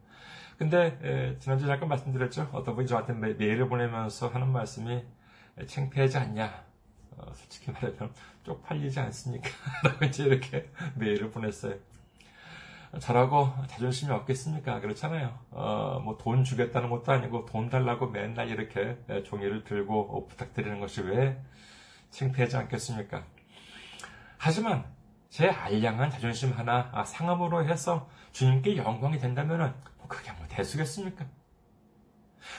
근데 0.58 0.98
에, 1.02 1.38
지난주에 1.38 1.66
잠깐 1.66 1.88
말씀드렸죠. 1.88 2.50
어떤 2.52 2.74
분이 2.74 2.86
저한테 2.86 3.14
메, 3.14 3.30
일을 3.30 3.66
보내면서 3.68 4.28
하는 4.28 4.52
말씀이 4.52 5.02
창피하지 5.66 6.18
않냐. 6.18 6.64
어, 7.16 7.32
솔직히 7.34 7.70
말하면 7.70 8.12
쪽팔리지 8.44 9.00
않습니까? 9.00 9.48
라고 9.84 10.04
이제 10.04 10.24
이렇게 10.24 10.70
메일을 10.96 11.30
보냈어요. 11.30 11.74
저라고 13.00 13.52
자존심이 13.68 14.12
없겠습니까? 14.12 14.80
그렇잖아요. 14.80 15.36
어, 15.50 16.00
뭐 16.04 16.16
돈 16.18 16.44
주겠다는 16.44 16.90
것도 16.90 17.12
아니고 17.12 17.44
돈 17.46 17.68
달라고 17.68 18.06
맨날 18.08 18.48
이렇게 18.48 18.96
종이를 19.24 19.64
들고 19.64 20.28
부탁드리는 20.28 20.78
것이 20.80 21.02
왜 21.02 21.42
창피하지 22.10 22.56
않겠습니까? 22.56 23.24
하지만 24.38 24.84
제 25.28 25.48
알량한 25.48 26.10
자존심 26.10 26.52
하나 26.52 26.90
아, 26.92 27.04
상함으로 27.04 27.64
해서 27.68 28.08
주님께 28.30 28.76
영광이 28.76 29.18
된다면 29.18 29.74
뭐 29.98 30.06
그게 30.06 30.30
뭐 30.32 30.46
대수겠습니까? 30.48 31.26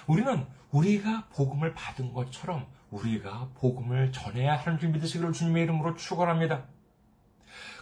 우리는 0.07 0.45
우리가 0.71 1.27
복음을 1.33 1.73
받은 1.73 2.11
것처럼 2.11 2.67
우리가 2.95 3.49
복음을 3.55 4.11
전해야 4.11 4.55
하는 4.55 4.79
줄 4.79 4.89
믿으시기를 4.89 5.33
주님의 5.33 5.63
이름으로 5.63 5.95
축원합니다. 5.95 6.65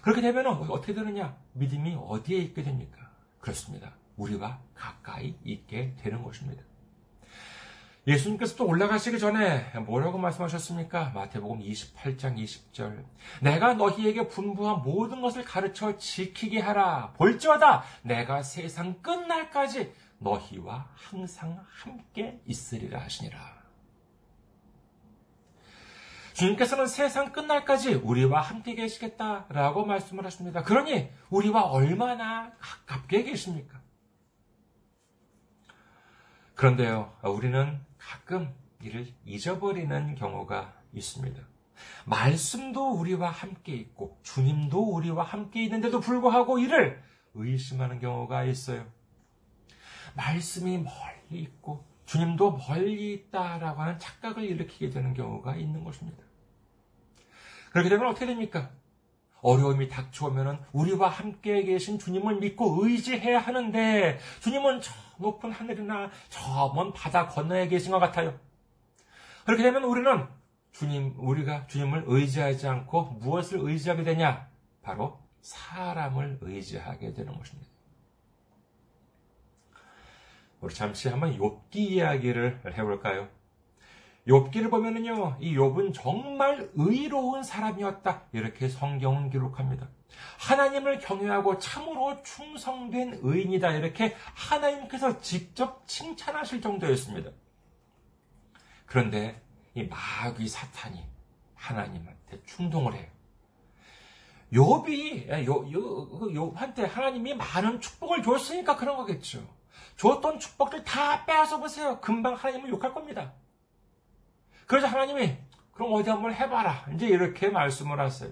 그렇게 0.01 0.21
되면 0.21 0.47
어떻게 0.47 0.93
되느냐? 0.93 1.37
믿음이 1.53 1.95
어디에 1.99 2.39
있게 2.39 2.63
됩니까? 2.63 3.11
그렇습니다. 3.39 3.93
우리와 4.17 4.59
가까이 4.73 5.35
있게 5.43 5.95
되는 6.01 6.23
것입니다. 6.23 6.63
예수님께서 8.05 8.57
또 8.57 8.67
올라가시기 8.67 9.17
전에 9.17 9.61
뭐라고 9.85 10.17
말씀하셨습니까? 10.17 11.11
마태복음 11.15 11.59
28장 11.59 12.37
20절. 12.37 13.05
내가 13.41 13.75
너희에게 13.75 14.27
분부한 14.27 14.81
모든 14.81 15.21
것을 15.21 15.45
가르쳐 15.45 15.97
지키게 15.97 16.59
하라. 16.59 17.13
볼지어다 17.13 17.83
내가 18.01 18.43
세상 18.43 19.01
끝날까지 19.01 19.93
너희와 20.17 20.89
항상 20.95 21.63
함께 21.69 22.41
있으리라 22.45 22.99
하시니라. 22.99 23.52
주님께서는 26.33 26.87
세상 26.87 27.31
끝날까지 27.31 27.95
우리와 27.95 28.41
함께 28.41 28.75
계시겠다라고 28.75 29.85
말씀을 29.85 30.25
하십니다. 30.25 30.63
그러니 30.63 31.09
우리와 31.29 31.63
얼마나 31.63 32.51
가깝게 32.59 33.23
계십니까? 33.23 33.81
그런데요, 36.55 37.13
우리는 37.23 37.79
가끔 37.97 38.53
이를 38.81 39.07
잊어버리는 39.25 40.15
경우가 40.15 40.73
있습니다. 40.93 41.41
말씀도 42.05 42.93
우리와 42.93 43.29
함께 43.29 43.73
있고 43.73 44.19
주님도 44.23 44.93
우리와 44.93 45.23
함께 45.23 45.63
있는데도 45.63 45.99
불구하고 45.99 46.59
이를 46.59 47.01
의심하는 47.33 47.99
경우가 47.99 48.43
있어요. 48.45 48.85
말씀이 50.15 50.77
멀리 50.77 51.41
있고 51.41 51.85
주님도 52.05 52.59
멀리 52.67 53.13
있다라고 53.13 53.81
하는 53.81 53.99
착각을 53.99 54.43
일으키게 54.43 54.89
되는 54.89 55.13
경우가 55.13 55.55
있는 55.55 55.83
것입니다. 55.83 56.22
그렇게 57.73 57.89
되면 57.89 58.07
어떻게 58.07 58.27
됩니까? 58.27 58.69
어려움이 59.41 59.89
닥쳐오면 59.89 60.63
우리와 60.71 61.09
함께 61.09 61.63
계신 61.63 61.99
주님을 61.99 62.35
믿고 62.35 62.85
의지해야 62.85 63.39
하는데 63.39 64.19
주님은 64.41 64.79
저 64.79 64.93
높은 65.17 65.51
하늘이나 65.51 66.09
저 66.29 66.71
먼 66.75 66.93
바다 66.93 67.27
건너에 67.27 67.67
계신 67.67 67.91
것 67.91 67.99
같아요. 67.99 68.39
그렇게 69.45 69.63
되면 69.63 69.83
우리는 69.83 70.27
주님, 70.71 71.15
우리가 71.17 71.67
주님을 71.67 72.03
의지하지 72.07 72.67
않고 72.67 73.03
무엇을 73.21 73.59
의지하게 73.61 74.03
되냐? 74.03 74.47
바로 74.81 75.19
사람을 75.41 76.39
의지하게 76.41 77.13
되는 77.13 77.37
것입니다. 77.37 77.69
우리 80.61 80.73
잠시 80.73 81.09
한번 81.09 81.37
욥기 81.37 81.75
이야기를 81.75 82.61
해볼까요? 82.77 83.27
욥기를 84.27 84.69
보면은요, 84.69 85.37
이 85.41 85.55
욥은 85.55 85.93
정말 85.93 86.69
의로운 86.75 87.43
사람이었다. 87.43 88.23
이렇게 88.31 88.69
성경은 88.69 89.29
기록합니다. 89.29 89.89
하나님을 90.39 90.99
경외하고 90.99 91.57
참으로 91.59 92.21
충성된 92.23 93.19
의인이다. 93.21 93.71
이렇게 93.71 94.15
하나님께서 94.33 95.19
직접 95.19 95.85
칭찬하실 95.87 96.61
정도였습니다. 96.61 97.31
그런데 98.85 99.41
이 99.73 99.83
마귀 99.83 100.47
사탄이 100.47 101.03
하나님한테 101.55 102.41
충동을 102.45 102.93
해요. 102.93 103.07
욥이 104.53 105.27
욥한테 105.27 106.75
그 106.75 106.83
하나님이 106.83 107.33
많은 107.33 107.81
축복을 107.81 108.21
줬으니까 108.21 108.77
그런 108.77 108.97
거겠죠. 108.97 109.43
줬던 109.97 110.39
축복들 110.39 110.83
다 110.83 111.25
빼앗아 111.25 111.57
보세요. 111.59 111.99
금방 111.99 112.35
하나님을 112.35 112.69
욕할 112.69 112.93
겁니다. 112.93 113.33
그래서 114.73 114.87
하나님이 114.87 115.37
그럼 115.71 115.93
어디 115.93 116.09
한번 116.09 116.33
해봐라. 116.33 116.87
이제 116.95 117.05
이렇게 117.05 117.47
말씀을 117.47 117.99
하세요. 117.99 118.31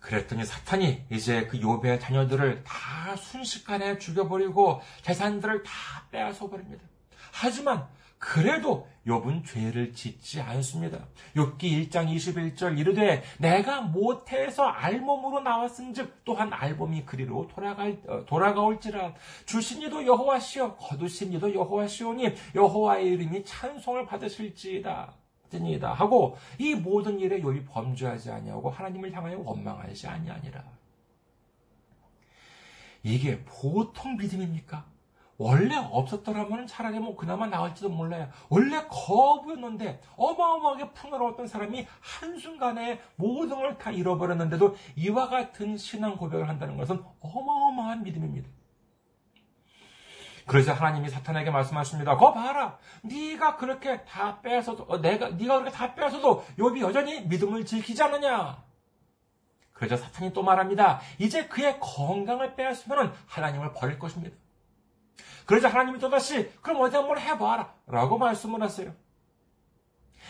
그랬더니 0.00 0.44
사탄이 0.44 1.04
이제 1.12 1.46
그 1.46 1.60
요배의 1.60 2.00
자녀들을 2.00 2.64
다 2.64 3.14
순식간에 3.14 3.98
죽여버리고 3.98 4.82
재산들을 5.02 5.62
다 5.62 5.72
빼앗아 6.10 6.48
버립니다. 6.48 6.84
하지만 7.30 7.86
그래도 8.18 8.88
욥은 9.06 9.46
죄를 9.46 9.94
짓지 9.94 10.40
않습니다. 10.40 11.06
욥기 11.34 11.88
1장 11.88 12.14
21절 12.14 12.78
이르되 12.78 13.22
내가 13.38 13.80
모태에서 13.80 14.64
알몸으로 14.64 15.40
나왔은즉 15.40 16.24
또한 16.24 16.52
알몸이 16.52 17.04
그리로 17.06 17.48
돌아갈 17.48 17.98
어, 18.06 18.24
돌아가올지라 18.26 19.14
주신 19.46 19.82
이도 19.82 20.04
여호와시여 20.04 20.76
거두신 20.76 21.32
이도 21.32 21.54
여호와시오니 21.54 22.34
여호와의 22.54 23.06
이름이 23.06 23.44
찬송을 23.44 24.06
받으실지이다. 24.06 25.14
니다 25.50 25.94
하고 25.94 26.36
이 26.58 26.74
모든 26.74 27.18
일에 27.18 27.40
욥이 27.40 27.66
범죄하지 27.66 28.30
아니하고 28.30 28.68
하나님을 28.68 29.10
향하여 29.12 29.38
원망하지 29.38 30.06
아니하니라. 30.06 30.62
이게 33.02 33.42
보통 33.44 34.18
믿음입니까? 34.18 34.84
원래 35.38 35.76
없었더라면 35.76 36.66
차라리 36.66 36.98
뭐 36.98 37.14
그나마 37.16 37.46
나을지도 37.46 37.88
몰라요. 37.88 38.28
원래 38.48 38.84
거부였는데 38.88 40.02
어마어마하게 40.16 40.92
풍요로웠던 40.92 41.46
사람이 41.46 41.86
한순간에 42.00 43.00
모든 43.16 43.56
걸 43.56 43.78
다 43.78 43.92
잃어버렸는데도 43.92 44.74
이와 44.96 45.28
같은 45.28 45.76
신앙 45.76 46.16
고백을 46.16 46.48
한다는 46.48 46.76
것은 46.76 47.02
어마어마한 47.20 48.02
믿음입니다. 48.02 48.48
그래서 50.46 50.72
하나님이 50.72 51.08
사탄에게 51.10 51.50
말씀하십니다. 51.50 52.16
거 52.16 52.32
봐라. 52.32 52.78
네가 53.02 53.56
그렇게 53.56 54.02
다 54.04 54.40
빼서도 54.40 54.84
어, 54.88 55.00
내가 55.00 55.28
네가 55.28 55.58
그렇게 55.58 55.70
다 55.70 55.94
빼서도 55.94 56.44
욥이 56.58 56.80
여전히 56.80 57.20
믿음을 57.20 57.64
지키지 57.64 58.02
않느냐. 58.02 58.64
그러자 59.74 59.96
사탄이 59.96 60.32
또 60.32 60.42
말합니다. 60.42 61.00
이제 61.18 61.46
그의 61.46 61.78
건강을 61.78 62.56
빼앗으면 62.56 63.14
하나님을 63.26 63.74
버릴 63.74 63.98
것입니다. 63.98 64.36
그러자 65.48 65.70
하나님이 65.70 65.98
또다시 65.98 66.50
그럼 66.60 66.82
어디 66.82 66.94
한번 66.94 67.18
해봐라 67.18 67.74
라고 67.86 68.18
말씀을 68.18 68.62
하세요. 68.62 68.94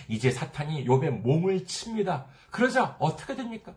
이제 0.06 0.30
사탄이 0.30 0.84
욥의 0.84 1.22
몸을 1.22 1.66
칩니다. 1.66 2.26
그러자 2.52 2.96
어떻게 3.00 3.34
됩니까? 3.34 3.74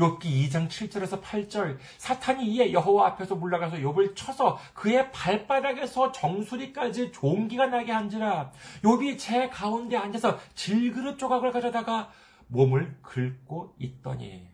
욥기 0.00 0.22
2장 0.22 0.68
7절에서 0.68 1.22
8절 1.22 1.78
사탄이 1.98 2.44
이에 2.46 2.72
여호와 2.72 3.06
앞에서 3.06 3.36
물러가서 3.36 3.76
욥을 3.76 4.16
쳐서 4.16 4.58
그의 4.74 5.12
발바닥에서 5.12 6.10
정수리까지 6.10 7.12
종기가 7.12 7.66
나게 7.66 7.92
한지라 7.92 8.50
욥이 8.82 9.16
제 9.16 9.48
가운데 9.48 9.96
앉아서 9.96 10.40
질그릇 10.56 11.20
조각을 11.20 11.52
가져다가 11.52 12.10
몸을 12.48 12.98
긁고 13.02 13.76
있더니 13.78 14.48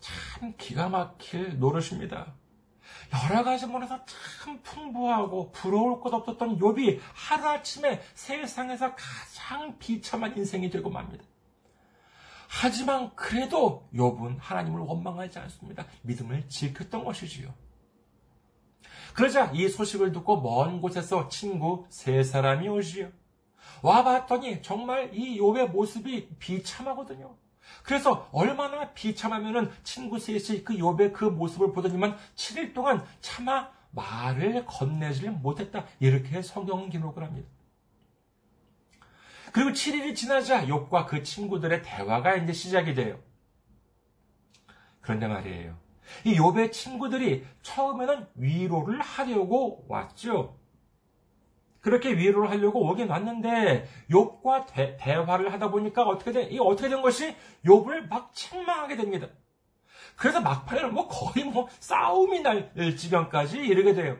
참 0.00 0.52
기가 0.58 0.90
막힐 0.90 1.58
노릇입니다. 1.58 2.43
여러 3.30 3.44
가지 3.44 3.66
면에서 3.66 4.04
참 4.06 4.60
풍부하고 4.62 5.52
부러울 5.52 6.00
것 6.00 6.12
없었던 6.12 6.58
욥이 6.58 7.00
하루아침에 7.14 8.00
세상에서 8.14 8.94
가장 8.94 9.78
비참한 9.78 10.36
인생이 10.36 10.70
되고 10.70 10.90
맙니다. 10.90 11.24
하지만 12.48 13.14
그래도 13.14 13.88
욥은 13.94 14.36
하나님을 14.38 14.80
원망하지 14.80 15.38
않습니다. 15.40 15.86
믿음을 16.02 16.48
지켰던 16.48 17.04
것이지요. 17.04 17.52
그러자 19.14 19.50
이 19.54 19.68
소식을 19.68 20.12
듣고 20.12 20.40
먼 20.40 20.80
곳에서 20.80 21.28
친구 21.28 21.86
세 21.88 22.22
사람이 22.22 22.68
오지요. 22.68 23.10
와봤더니 23.82 24.62
정말 24.62 25.14
이 25.14 25.38
욥의 25.38 25.70
모습이 25.70 26.36
비참하거든요. 26.38 27.36
그래서 27.82 28.28
얼마나 28.32 28.92
비참하면은 28.92 29.70
친구 29.82 30.18
셋이 30.18 30.64
그 30.64 30.74
욥의 30.74 31.12
그 31.12 31.24
모습을 31.24 31.72
보더니만 31.72 32.16
7일 32.34 32.74
동안 32.74 33.04
차마 33.20 33.70
말을 33.90 34.64
건네질 34.66 35.30
못했다. 35.30 35.84
이렇게 36.00 36.42
성경은 36.42 36.90
기록을 36.90 37.22
합니다. 37.22 37.48
그리고 39.52 39.70
7일이 39.70 40.16
지나자 40.16 40.66
욥과 40.66 41.06
그 41.06 41.22
친구들의 41.22 41.82
대화가 41.82 42.34
이제 42.36 42.52
시작이 42.52 42.94
돼요. 42.94 43.20
그런데 45.00 45.28
말이에요. 45.28 45.78
이 46.24 46.36
욥의 46.36 46.72
친구들이 46.72 47.46
처음에는 47.62 48.26
위로를 48.34 49.00
하려고 49.00 49.84
왔죠. 49.88 50.58
그렇게 51.84 52.16
위로를 52.16 52.48
하려고 52.48 52.80
오긴 52.88 53.10
왔는데 53.10 53.86
욥과 54.10 54.64
대, 54.66 54.96
화를 54.98 55.52
하다 55.52 55.70
보니까 55.70 56.04
어떻게 56.04 56.32
된, 56.32 56.50
이 56.50 56.58
어떻게 56.58 56.88
된 56.88 57.02
것이 57.02 57.36
욥을 57.66 58.08
막 58.08 58.34
책망하게 58.34 58.96
됩니다. 58.96 59.28
그래서 60.16 60.40
막판에는 60.40 60.94
뭐 60.94 61.08
거의 61.08 61.44
뭐 61.44 61.68
싸움이 61.80 62.40
날 62.40 62.72
지경까지 62.96 63.58
이르게 63.58 63.92
돼요. 63.92 64.16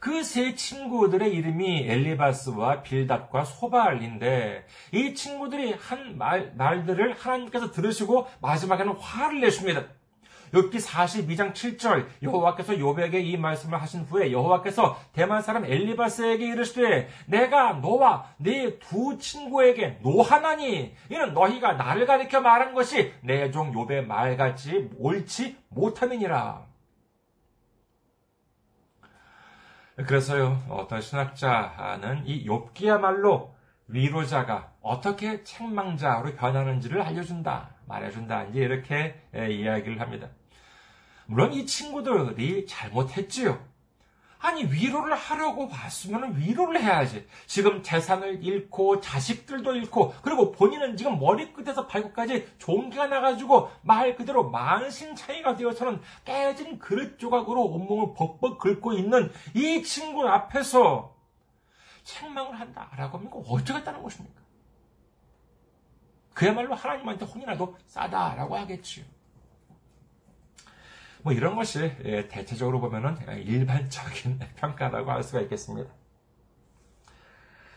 그 0.00 0.22
세 0.22 0.54
친구들의 0.54 1.34
이름이 1.34 1.86
엘리바스와 1.86 2.82
빌닷과 2.82 3.44
소발인데 3.44 4.66
이 4.92 5.14
친구들이 5.14 5.74
한 5.74 6.16
말, 6.16 6.54
말들을 6.56 7.12
하나님께서 7.12 7.70
들으시고 7.70 8.26
마지막에는 8.40 8.94
화를 8.94 9.40
내십니다. 9.40 9.84
욥기 10.54 10.74
42장 10.76 11.52
7절 11.52 12.06
여호와께서 12.22 12.74
욥에게 12.74 13.14
이 13.24 13.36
말씀을 13.36 13.82
하신 13.82 14.02
후에 14.02 14.30
여호와께서 14.30 14.96
대만 15.12 15.42
사람 15.42 15.64
엘리바스에게 15.64 16.46
이르시되 16.46 17.08
내가 17.26 17.72
너와 17.74 18.34
네 18.38 18.78
두 18.78 19.18
친구에게 19.18 19.98
노하나니 20.02 20.94
이는 21.10 21.34
너희가 21.34 21.72
나를 21.74 22.06
가리켜 22.06 22.40
말한 22.40 22.72
것이 22.74 23.12
내 23.22 23.50
종 23.50 23.72
욥의 23.72 24.06
말같이 24.06 24.90
옳지 24.96 25.58
못함이니라. 25.70 26.62
그래서요 29.96 30.62
어떤 30.70 31.00
신학자는 31.00 32.26
이 32.26 32.46
욥기야말로 32.46 33.50
위로자가 33.86 34.72
어떻게 34.80 35.44
책망자로 35.44 36.34
변하는지를 36.36 37.02
알려준다, 37.02 37.70
말해준다, 37.86 38.44
이제 38.44 38.60
이렇게 38.60 39.20
이야기를 39.34 40.00
합니다. 40.00 40.28
물론 41.26 41.52
이 41.52 41.66
친구들이 41.66 42.66
잘못했지요. 42.66 43.74
아니, 44.44 44.64
위로를 44.64 45.14
하려고 45.14 45.68
봤으면 45.68 46.36
위로를 46.36 46.82
해야지. 46.82 47.26
지금 47.46 47.82
재산을 47.82 48.44
잃고, 48.44 49.00
자식들도 49.00 49.74
잃고, 49.74 50.12
그리고 50.20 50.52
본인은 50.52 50.98
지금 50.98 51.18
머리끝에서 51.18 51.86
발끝까지 51.86 52.56
종기가 52.58 53.06
나가지고, 53.06 53.70
말 53.80 54.14
그대로 54.16 54.50
만신창이가 54.50 55.56
되어서는 55.56 56.02
깨진 56.26 56.78
그릇 56.78 57.18
조각으로 57.18 57.62
온몸을 57.64 58.12
벅벅 58.14 58.58
긁고 58.58 58.92
있는 58.92 59.32
이 59.54 59.82
친구 59.82 60.28
앞에서 60.28 61.16
책망을 62.02 62.60
한다라고 62.60 63.16
하면 63.16 63.32
어쩌겠다는 63.32 64.02
것입니까? 64.02 64.42
그야말로 66.34 66.74
하나님한테 66.74 67.24
혼이라도 67.24 67.78
싸다라고 67.86 68.58
하겠지요. 68.58 69.13
뭐 71.24 71.32
이런 71.32 71.56
것이 71.56 71.90
예, 72.04 72.28
대체적으로 72.28 72.80
보면은 72.80 73.16
일반적인 73.46 74.38
평가라고 74.56 75.10
할 75.10 75.22
수가 75.22 75.40
있겠습니다. 75.40 75.90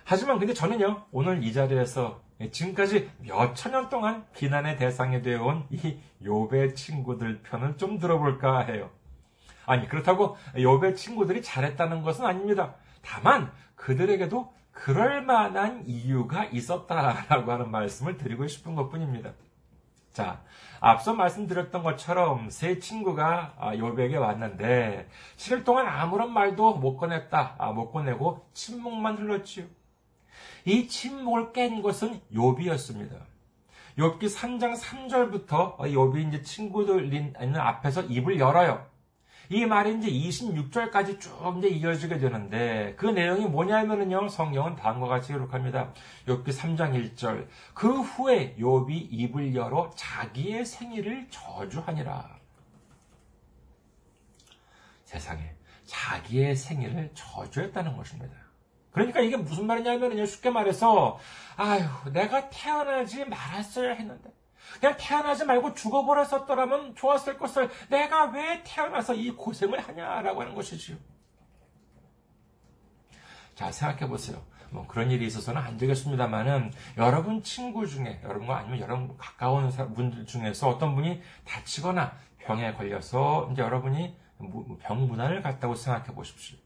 하지만 0.04 0.38
근데 0.38 0.54
저는요 0.54 1.06
오늘 1.12 1.44
이 1.44 1.54
자리에서 1.54 2.22
지금까지 2.52 3.10
몇 3.20 3.56
천 3.56 3.72
년 3.72 3.90
동안 3.90 4.26
비난의 4.36 4.78
대상이 4.78 5.22
되어 5.22 5.44
온 5.44 5.66
이 5.72 5.98
요배 6.24 6.74
친구들 6.74 7.42
편을 7.44 7.78
좀 7.78 8.00
들어볼까 8.00 8.60
해요. 8.66 8.90
아니 9.66 9.88
그렇다고 9.88 10.36
요배 10.58 10.96
친구들이 10.96 11.42
잘했다는 11.42 12.02
것은 12.04 12.26
아닙니다. 12.26 12.76
다만 13.02 13.52
그들에게도 13.76 14.54
그럴 14.74 15.22
만한 15.24 15.84
이유가 15.88 16.44
있었다라고 16.46 17.52
하는 17.52 17.72
말씀을 17.72 18.18
드리고 18.18 18.48
싶은 18.48 18.76
것 18.76 18.90
뿐입니다. 18.90 19.32
자, 20.18 20.42
앞서 20.80 21.14
말씀드렸던 21.14 21.84
것처럼 21.84 22.50
세 22.50 22.80
친구가 22.80 23.76
요백에 23.78 24.16
왔는데 24.16 25.08
7일 25.36 25.64
동안 25.64 25.86
아무런 25.86 26.34
말도 26.34 26.74
못 26.78 26.98
꺼냈다, 26.98 27.54
아, 27.60 27.72
못 27.72 27.92
꺼내고 27.92 28.50
침묵만 28.52 29.20
흘렀지요. 29.20 29.66
이 30.66 30.88
침묵을 30.88 31.54
깬 31.54 31.84
것은 31.84 32.20
요비였습니다. 32.34 33.16
욥기 34.00 34.22
3장 34.22 34.76
3절부터 34.76 35.78
욥이 35.78 36.30
이제 36.30 36.42
친구들 36.42 37.14
있는 37.14 37.56
앞에서 37.56 38.02
입을 38.02 38.40
열어요. 38.40 38.88
이 39.50 39.66
말이 39.66 39.98
이제 39.98 40.10
26절까지 40.10 41.20
쭉 41.20 41.56
이제 41.58 41.70
이어지게 41.70 42.18
되는데 42.18 42.96
그 42.98 43.06
내용이 43.06 43.46
뭐냐면은요 43.46 44.28
성경은 44.28 44.76
다음과 44.76 45.08
같이 45.08 45.32
기록합니다. 45.32 45.94
욥기 46.28 46.48
3장 46.48 47.16
1절 47.16 47.48
그 47.74 48.02
후에 48.02 48.56
욥이 48.58 49.08
입을 49.12 49.56
열어 49.56 49.90
자기의 49.96 50.66
생일을 50.66 51.28
저주하니라. 51.30 52.38
세상에 55.06 55.56
자기의 55.86 56.56
생일을 56.56 57.12
저주했다는 57.14 57.96
것입니다. 57.96 58.36
그러니까 58.92 59.22
이게 59.22 59.38
무슨 59.38 59.68
말이냐면요 59.68 60.26
쉽게 60.26 60.50
말해서 60.50 61.20
아유 61.56 61.84
내가 62.12 62.50
태어나지 62.50 63.24
말았어야 63.24 63.94
했는데 63.94 64.37
그냥 64.80 64.96
태어나지 64.98 65.46
말고 65.46 65.74
죽어버렸었더라면 65.74 66.96
좋았을 66.96 67.38
것을 67.38 67.70
내가 67.90 68.26
왜 68.26 68.64
태어나서 68.64 69.14
이 69.16 69.32
고생을 69.32 69.80
하냐라고 69.80 70.42
하는 70.42 70.56
것이지요. 70.56 70.98
자, 73.56 73.72
생각해 73.72 74.08
보세요. 74.08 74.42
뭐 74.70 74.86
그런 74.86 75.10
일이 75.10 75.26
있어서는 75.26 75.62
안 75.62 75.78
되겠습니다만은 75.78 76.72
여러분 76.98 77.42
친구 77.42 77.88
중에 77.88 78.20
여러분과 78.24 78.58
아니면 78.58 78.80
여러분 78.80 79.18
가까운 79.18 79.70
분들 79.70 80.26
중에서 80.26 80.70
어떤 80.70 80.96
분이 80.96 81.22
다치거나 81.46 82.14
병에 82.40 82.74
걸려서 82.74 83.50
이제 83.52 83.62
여러분이 83.62 84.16
병문안을 84.82 85.42
갔다고 85.42 85.76
생각해 85.76 86.14
보십시오. 86.14 86.58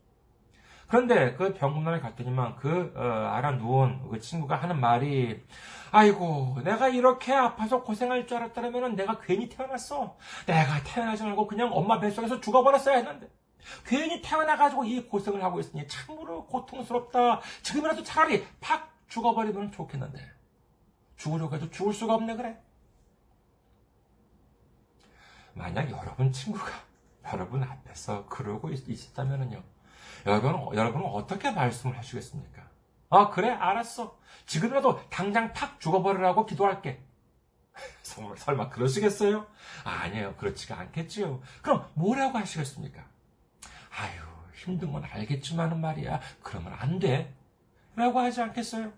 그런데 0.91 1.33
그 1.35 1.53
병문안을 1.53 2.01
갔더니만 2.01 2.57
그 2.57 2.91
어, 2.97 3.01
알아 3.01 3.51
누운 3.51 4.09
그 4.09 4.19
친구가 4.19 4.57
하는 4.57 4.77
말이 4.77 5.41
아이고 5.89 6.57
내가 6.65 6.89
이렇게 6.89 7.33
아파서 7.33 7.81
고생할 7.81 8.27
줄 8.27 8.35
알았다면 8.35 8.97
내가 8.97 9.17
괜히 9.21 9.47
태어났어. 9.47 10.17
내가 10.45 10.83
태어나지 10.83 11.23
말고 11.23 11.47
그냥 11.47 11.69
엄마 11.71 11.97
뱃속에서 11.97 12.41
죽어버렸어야 12.41 12.97
했는데 12.97 13.29
괜히 13.85 14.21
태어나가지고 14.21 14.83
이 14.83 15.07
고생을 15.07 15.41
하고 15.41 15.61
있으니 15.61 15.87
참으로 15.87 16.45
고통스럽다. 16.47 17.39
지금이라도 17.61 18.03
차라리 18.03 18.45
팍 18.59 18.93
죽어버리면 19.07 19.71
좋겠는데 19.71 20.19
죽으려고 21.15 21.55
해도 21.55 21.69
죽을 21.69 21.93
수가 21.93 22.15
없네 22.15 22.35
그래. 22.35 22.61
만약 25.53 25.89
여러분 25.89 26.33
친구가 26.33 26.69
여러분 27.31 27.63
앞에서 27.63 28.25
그러고 28.25 28.69
있, 28.71 28.89
있었다면요. 28.89 29.63
여러분, 30.25 30.75
여러분은 30.75 31.05
어떻게 31.07 31.51
말씀을 31.51 31.97
하시겠습니까? 31.97 32.61
아, 33.09 33.29
그래, 33.29 33.49
알았어. 33.49 34.17
지금이라도 34.45 35.01
당장 35.09 35.53
팍 35.53 35.79
죽어버리라고 35.79 36.45
기도할게. 36.45 37.01
정말 38.03 38.37
설마 38.37 38.69
그러시겠어요? 38.69 39.47
아니에요. 39.83 40.35
그렇지가 40.35 40.77
않겠지요. 40.77 41.41
그럼 41.61 41.85
뭐라고 41.95 42.37
하시겠습니까? 42.37 43.01
아유, 43.97 44.21
힘든 44.55 44.91
건 44.91 45.03
알겠지만은 45.03 45.79
말이야. 45.81 46.19
그러면 46.43 46.73
안 46.79 46.99
돼. 46.99 47.33
라고 47.95 48.19
하지 48.19 48.41
않겠어요? 48.41 48.91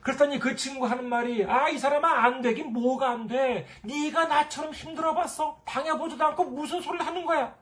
그랬더니 0.00 0.38
그 0.38 0.54
친구 0.54 0.86
하는 0.86 1.08
말이 1.08 1.44
아 1.44 1.68
이 1.68 1.78
사람아 1.78 2.24
안 2.24 2.40
되긴 2.40 2.72
뭐가 2.72 3.10
안 3.10 3.26
돼. 3.26 3.66
네가 3.82 4.26
나처럼 4.26 4.72
힘들어봤어. 4.72 5.62
당해보지도 5.64 6.24
않고 6.24 6.44
무슨 6.44 6.80
소리를 6.80 7.04
하는 7.04 7.24
거야. 7.26 7.56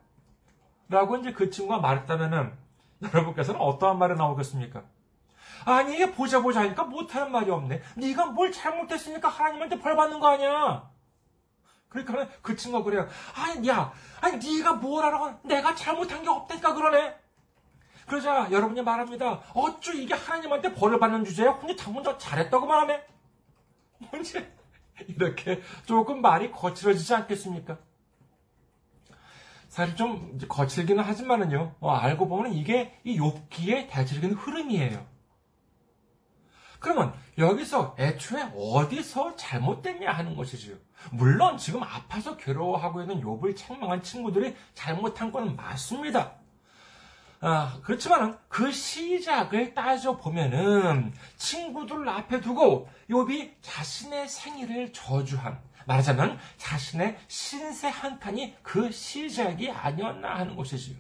라고 0.89 1.17
이제 1.17 1.33
그 1.33 1.49
친구가 1.49 1.79
말했다면은 1.79 2.53
여러분께서는 3.12 3.61
어떠한 3.61 3.99
말이 3.99 4.14
나오겠습니까? 4.14 4.83
아니 5.67 5.95
이게 5.95 6.11
보자 6.12 6.40
보자 6.40 6.61
하니까 6.61 6.85
못하는 6.85 7.33
말이 7.33 7.51
없네. 7.51 7.83
네가 7.97 8.27
뭘 8.27 8.53
잘못했으니까 8.53 9.29
하나님한테 9.29 9.79
벌 9.79 9.97
받는 9.97 10.21
거 10.21 10.29
아니야. 10.29 10.90
그러니까 11.88 12.29
그 12.43 12.57
친구가 12.57 12.85
그래요. 12.85 13.09
아니 13.35 13.69
야, 13.69 13.93
아니 14.21 14.37
네가 14.37 14.75
뭘 14.75 15.05
알아? 15.05 15.38
내가 15.43 15.75
잘못한 15.75 16.23
게 16.23 16.29
없다니까 16.29 16.75
그러네. 16.75 17.17
그러자 18.07 18.49
여러분이 18.51 18.83
말합니다. 18.83 19.40
어쭈 19.55 19.95
이게 19.95 20.14
하나님한테 20.14 20.75
벌을 20.75 20.99
받는 20.99 21.25
주제야? 21.25 21.51
혼자 21.51 21.83
당혼자 21.83 22.19
잘했다고만 22.19 22.83
하네. 22.83 23.07
뭔지 24.11 24.47
이렇게 25.09 25.62
조금 25.87 26.21
말이 26.21 26.51
거칠어지지 26.51 27.14
않겠습니까? 27.14 27.79
사실 29.75 29.97
좀 29.97 30.39
거칠기는 30.49 31.03
하지만은요, 31.03 31.75
어, 31.81 31.91
알고 31.91 32.29
보면 32.29 32.53
이게 32.53 32.97
이 33.03 33.19
욥기의 33.19 33.89
대체적인 33.91 34.35
흐름이에요. 34.35 35.05
그러면 36.79 37.13
여기서 37.39 37.97
애초에 37.99 38.53
어디서 38.55 39.35
잘못됐냐 39.35 40.13
하는 40.13 40.37
것이지요. 40.37 40.77
물론 41.11 41.59
지금 41.59 41.83
아파서 41.83 42.37
괴로워하고 42.37 43.01
있는 43.01 43.21
욥을 43.21 43.57
책망한 43.57 44.05
친구들이 44.05 44.55
잘못한 44.75 45.33
건 45.33 45.57
맞습니다. 45.57 46.37
아, 47.41 47.81
그렇지만 47.83 48.39
그 48.47 48.71
시작을 48.71 49.75
따져 49.75 50.17
보면은 50.19 51.13
친구들 51.37 52.09
앞에 52.09 52.41
두고 52.41 52.89
욥이 53.11 53.55
자신의 53.61 54.29
생일을 54.29 54.93
저주한 54.93 55.61
말하자면 55.87 56.38
자신의 56.57 57.18
신세 57.29 57.88
한탄이 57.88 58.57
그 58.62 58.90
시작이 58.90 59.70
아니었나 59.70 60.37
하는 60.37 60.57
것이지요. 60.57 60.97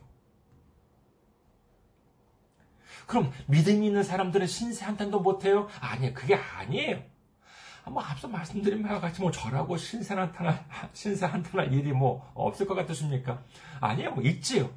그럼 3.06 3.32
믿음이 3.46 3.86
있는 3.86 4.02
사람들은 4.02 4.46
신세 4.46 4.84
한탄도 4.84 5.20
못해요? 5.20 5.68
아니에요. 5.80 6.14
그게 6.14 6.34
아니에요. 6.34 7.02
뭐 7.86 8.02
앞서 8.02 8.28
말씀드린 8.28 8.82
바와 8.82 9.00
같이 9.00 9.20
뭐 9.20 9.30
저라고 9.30 9.76
신세 9.76 10.14
한탄할 10.14 10.64
신세 10.94 11.26
한탄할 11.26 11.72
일이 11.72 11.92
뭐 11.92 12.30
없을 12.34 12.66
것 12.66 12.74
같으십니까? 12.74 13.42
아니에요. 13.80 14.12
뭐 14.12 14.24
있지요. 14.24 14.70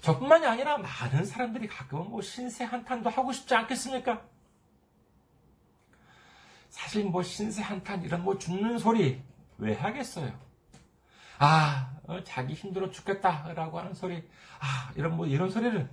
저뿐만이 0.00 0.46
아니라 0.46 0.78
많은 0.78 1.24
사람들이 1.24 1.66
가끔은 1.66 2.10
뭐 2.10 2.22
신세 2.22 2.64
한탄도 2.64 3.10
하고 3.10 3.32
싶지 3.32 3.54
않겠습니까? 3.54 4.22
사실 6.72 7.04
뭐 7.04 7.22
신세 7.22 7.62
한탄 7.62 8.02
이런 8.02 8.24
뭐 8.24 8.38
죽는 8.38 8.78
소리 8.78 9.22
왜 9.58 9.74
하겠어요? 9.74 10.32
아, 11.38 11.94
어, 12.04 12.24
자기 12.24 12.54
힘들어 12.54 12.90
죽겠다라고 12.90 13.78
하는 13.78 13.94
소리, 13.94 14.26
아, 14.58 14.90
이런 14.96 15.14
뭐 15.16 15.26
이런 15.26 15.50
소리를 15.50 15.88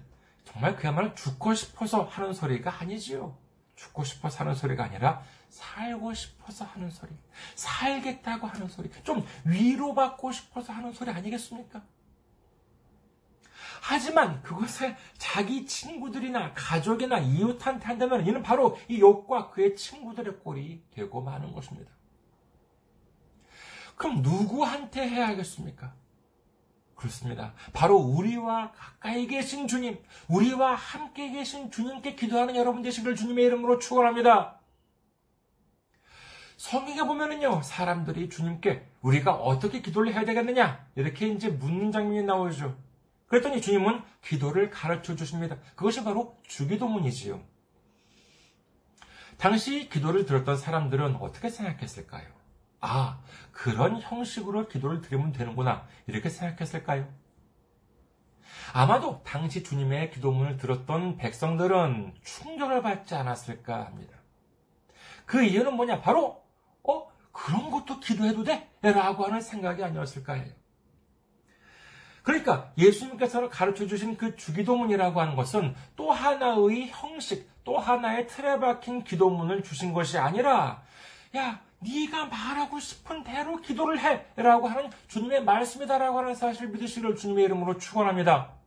정말 0.46 0.78
그야말로 0.78 1.14
죽고 1.14 1.54
싶어서 1.54 2.04
하는 2.04 2.34
소리가 2.34 2.80
아니지요. 2.80 3.38
죽고 3.76 4.06
싶어서 4.06 4.40
하는 4.40 4.56
소리가 4.56 4.86
아니라 4.86 5.22
살고 5.50 6.14
싶어서 6.14 6.64
하는 6.64 6.90
소리, 6.90 7.12
살겠다고 7.56 8.48
하는 8.48 8.70
소리, 8.70 8.90
좀 9.04 9.26
위로받고 9.44 10.32
싶어서 10.32 10.72
하는 10.72 10.94
소리 10.94 11.12
아니겠습니까? 11.12 11.82
하지만 13.82 14.42
그것을 14.44 14.96
자기 15.18 15.66
친구들이나 15.66 16.54
가족이나 16.54 17.20
이웃한테 17.20 17.86
한다면 17.86 18.26
이는 18.26 18.44
바로 18.44 18.78
이 18.88 19.00
욕과 19.00 19.50
그의 19.50 19.76
친구들의 19.76 20.40
꼴이 20.40 20.84
되고 20.92 21.22
마는 21.22 21.54
것입니다. 21.54 21.92
그럼 23.96 24.22
누구한테 24.22 25.08
해야겠습니까? 25.08 25.94
그렇습니다. 26.96 27.54
바로 27.74 27.98
우리와 27.98 28.72
가까이 28.72 29.26
계신 29.28 29.68
주님, 29.68 29.98
우리와 30.28 30.76
함께 30.76 31.32
계신 31.32 31.72
주님께 31.72 32.16
기도하는 32.16 32.56
여러분 32.56 32.82
되시기를 32.82 33.16
주님의 33.16 33.46
이름으로 33.46 33.80
축원합니다. 33.80 34.60
성경에 36.58 37.08
보면은요, 37.08 37.62
사람들이 37.62 38.28
주님께 38.28 38.86
우리가 39.02 39.34
어떻게 39.34 39.82
기도를 39.82 40.14
해야 40.14 40.26
되겠느냐 40.26 40.86
이렇게 40.96 41.30
이제 41.30 41.48
묻는 41.48 41.94
장면이 41.94 42.24
나오죠. 42.24 42.89
그랬더니 43.30 43.62
주님은 43.62 44.02
기도를 44.22 44.70
가르쳐 44.70 45.16
주십니다. 45.16 45.58
그것이 45.76 46.04
바로 46.04 46.38
주기도문이지요. 46.48 47.42
당시 49.38 49.88
기도를 49.88 50.26
들었던 50.26 50.58
사람들은 50.58 51.16
어떻게 51.18 51.50
생각했을까요? 51.50 52.28
아, 52.82 53.22
그런 53.52 54.02
형식으로 54.02 54.68
기도를 54.68 55.02
드리면 55.02 55.32
되는구나. 55.32 55.88
이렇게 56.08 56.30
생각했을까요? 56.30 57.08
아마도 58.74 59.22
당시 59.24 59.64
주님의 59.64 60.12
기도문을 60.12 60.58
들었던 60.58 61.18
백성들은 61.18 62.16
충격을 62.24 62.82
받지 62.82 63.16
않았을까 63.16 63.86
합니다. 63.86 64.18
그 65.26 65.44
이유는 65.44 65.76
뭐냐? 65.76 66.02
바로, 66.02 66.44
어, 66.84 67.08
그런 67.32 67.70
것도 67.70 68.00
기도해도 68.00 68.44
돼? 68.44 68.70
라고 68.82 69.26
하는 69.26 69.40
생각이 69.40 69.84
아니었을까 69.84 70.34
해요. 70.34 70.54
그러니까 72.24 72.72
예수님께서 72.78 73.50
가르쳐 73.50 73.88
주신 73.88 74.18
그 74.18 74.36
주기도문이라고 74.36 75.20
하는 75.22 75.36
것은 75.36 75.76
또 75.96 76.12
하나의 76.12 76.90
형식, 76.90 77.50
또 77.64 77.78
하나의 77.78 78.28
틀에 78.28 78.60
박힌 78.60 79.04
기도문을 79.04 79.64
주신 79.64 79.94
것이 79.94 80.18
아니라 80.18 80.82
야, 81.36 81.60
네가 81.80 82.26
말하고 82.26 82.80
싶은 82.80 83.24
대로 83.24 83.58
기도를 83.58 84.00
해라고 84.00 84.68
하는 84.68 84.90
주님의 85.08 85.44
말씀이다라고 85.44 86.20
하는 86.20 86.36
사실을 86.36 86.70
믿으시기를 86.70 87.16
주님의 87.16 87.46
이름으로 87.46 87.78
축원합니다. 87.78 88.59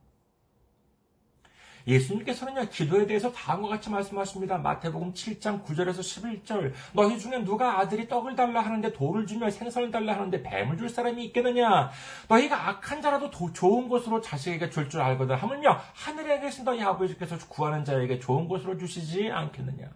예수님께서는요, 1.87 2.68
기도에 2.68 3.07
대해서 3.07 3.33
다음과 3.33 3.68
같이 3.68 3.90
말씀하십니다. 3.90 4.59
마태복음 4.59 5.14
7장 5.14 5.64
9절에서 5.64 6.01
11절. 6.01 6.73
너희 6.92 7.18
중에 7.18 7.45
누가 7.45 7.79
아들이 7.79 8.09
떡을 8.09 8.37
달라 8.37 8.61
하는데 8.61 8.92
돌을 8.92 9.27
주며 9.27 9.51
생선을 9.51 9.90
달라 9.90 10.14
하는데 10.14 10.42
뱀을 10.42 10.77
줄 10.79 10.88
사람이 10.88 11.25
있겠느냐? 11.27 11.90
너희가 12.29 12.68
악한 12.68 13.03
자라도 13.03 13.31
도, 13.31 13.53
좋은 13.53 13.88
것으로 13.88 14.21
자식에게 14.21 14.71
줄줄 14.71 15.01
알거든 15.01 15.37
하물며 15.37 15.81
하늘에 15.95 16.40
계신 16.40 16.64
너희 16.64 16.83
아버지께서 16.83 17.37
구하는 17.49 17.85
자에게 17.85 18.18
좋은 18.18 18.49
것으로 18.49 18.77
주시지 18.79 19.31
않겠느냐? 19.31 19.88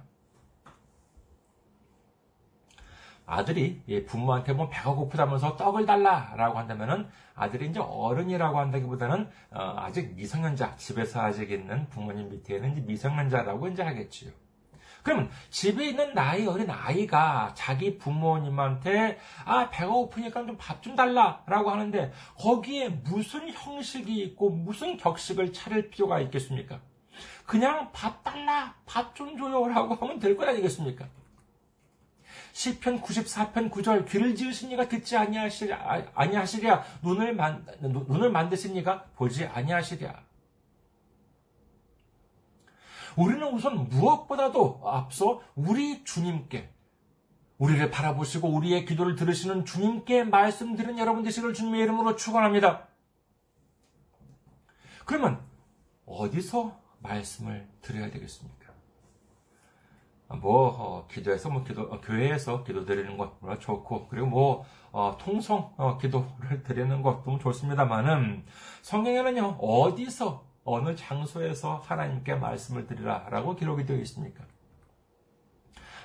아들이 3.26 3.82
부모한테 4.06 4.52
뭐 4.52 4.68
배가 4.68 4.94
고프다면서 4.94 5.56
떡을 5.56 5.84
달라라고 5.84 6.58
한다면은 6.58 7.08
아들이 7.34 7.66
이제 7.68 7.80
어른이라고 7.80 8.58
한다기보다는 8.58 9.28
어, 9.50 9.74
아직 9.78 10.14
미성년자 10.14 10.76
집에서 10.76 11.20
아직 11.20 11.50
있는 11.50 11.88
부모님 11.90 12.30
밑에는 12.30 12.72
이제 12.72 12.80
미성년자라고 12.82 13.68
이제 13.68 13.82
하겠지요. 13.82 14.30
그러면 15.02 15.30
집에 15.50 15.88
있는 15.90 16.14
나이 16.14 16.46
어린 16.46 16.68
아이가 16.68 17.52
자기 17.54 17.96
부모님한테 17.96 19.18
아 19.44 19.70
배가 19.70 19.92
고프니까 19.92 20.46
좀 20.46 20.56
밥좀 20.58 20.96
달라라고 20.96 21.70
하는데 21.70 22.12
거기에 22.36 22.88
무슨 22.88 23.48
형식이 23.52 24.20
있고 24.24 24.50
무슨 24.50 24.96
격식을 24.96 25.52
차릴 25.52 25.90
필요가 25.90 26.20
있겠습니까? 26.20 26.80
그냥 27.44 27.90
밥 27.92 28.24
달라 28.24 28.74
밥 28.84 29.14
좀 29.14 29.38
줘요라고 29.38 29.94
하면 29.94 30.18
될것 30.18 30.46
아니겠습니까? 30.48 31.06
시편 32.56 33.02
94편 33.02 33.70
9절 33.70 34.08
귀를 34.08 34.34
지으시니가 34.34 34.88
듣지 34.88 35.14
아니하시랴 35.14 36.06
아니하시랴 36.14 36.84
눈을 37.02 37.34
만 37.34 37.66
눈을 37.82 38.30
만드시니가 38.30 39.10
보지 39.14 39.44
아니하시랴 39.44 40.22
우리는 43.16 43.46
우선 43.52 43.90
무엇보다도 43.90 44.80
앞서 44.86 45.42
우리 45.54 46.02
주님께 46.02 46.70
우리를 47.58 47.90
바라보시고 47.90 48.48
우리의 48.48 48.86
기도를 48.86 49.16
들으시는 49.16 49.66
주님께 49.66 50.24
말씀드린 50.24 50.98
여러분 50.98 51.24
되시기를 51.24 51.52
주님의 51.52 51.82
이름으로 51.82 52.16
축원합니다. 52.16 52.88
그러면 55.04 55.42
어디서 56.06 56.80
말씀을 57.00 57.68
드려야 57.82 58.10
되겠습니까? 58.10 58.65
뭐 60.28 60.68
어, 60.68 61.06
기도해서 61.08 61.48
뭐 61.50 61.62
기도 61.62 61.82
어, 61.82 62.00
교회에서 62.00 62.64
기도 62.64 62.84
드리는 62.84 63.16
것도 63.16 63.58
좋고 63.58 64.08
그리고 64.08 64.26
뭐 64.26 64.64
어, 64.92 65.16
통성 65.18 65.72
어, 65.76 65.98
기도를 65.98 66.62
드리는 66.64 67.02
것도 67.02 67.38
좋습니다만은 67.38 68.44
성경에는요 68.82 69.58
어디서 69.60 70.44
어느 70.64 70.96
장소에서 70.96 71.76
하나님께 71.84 72.34
말씀을 72.34 72.86
드리라라고 72.86 73.54
기록이 73.54 73.86
되어 73.86 73.98
있습니까? 73.98 74.44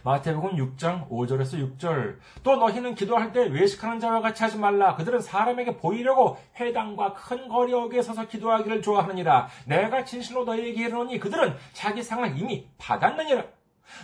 마태복음 0.03 0.55
6장 0.55 1.09
5절에서 1.09 1.77
6절. 1.77 2.17
또 2.43 2.55
너희는 2.55 2.95
기도할 2.95 3.31
때 3.31 3.45
외식하는 3.45 3.99
자와 3.99 4.21
같이 4.21 4.43
하지 4.43 4.57
말라. 4.57 4.95
그들은 4.95 5.19
사람에게 5.19 5.77
보이려고 5.77 6.37
회당과 6.59 7.13
큰 7.13 7.47
거리 7.47 7.73
어귀에 7.73 8.01
서서 8.01 8.27
기도하기를 8.27 8.81
좋아하느니라. 8.81 9.47
내가 9.67 10.03
진실로 10.03 10.43
너희에게 10.43 10.85
이르노니 10.85 11.19
그들은 11.19 11.55
자기 11.73 12.01
상을 12.01 12.35
이미 12.35 12.67
받았느니라 12.79 13.43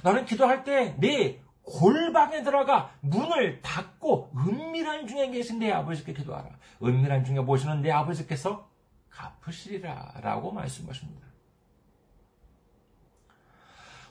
너는 0.04 0.26
기도할 0.26 0.64
때네 0.64 1.42
골방에 1.64 2.44
들어가 2.44 2.92
문을 3.02 3.62
닫고 3.62 4.32
은밀한 4.38 5.08
중에 5.08 5.30
계신 5.30 5.60
내 5.60 5.72
아버지께 5.72 6.14
기도하라. 6.14 6.50
은밀한 6.82 7.26
중에 7.26 7.44
보시는 7.44 7.82
내 7.82 7.92
아버지께서 7.92 8.70
갚으시리라. 9.10 10.14
라고 10.22 10.52
말씀하십니다. 10.52 11.28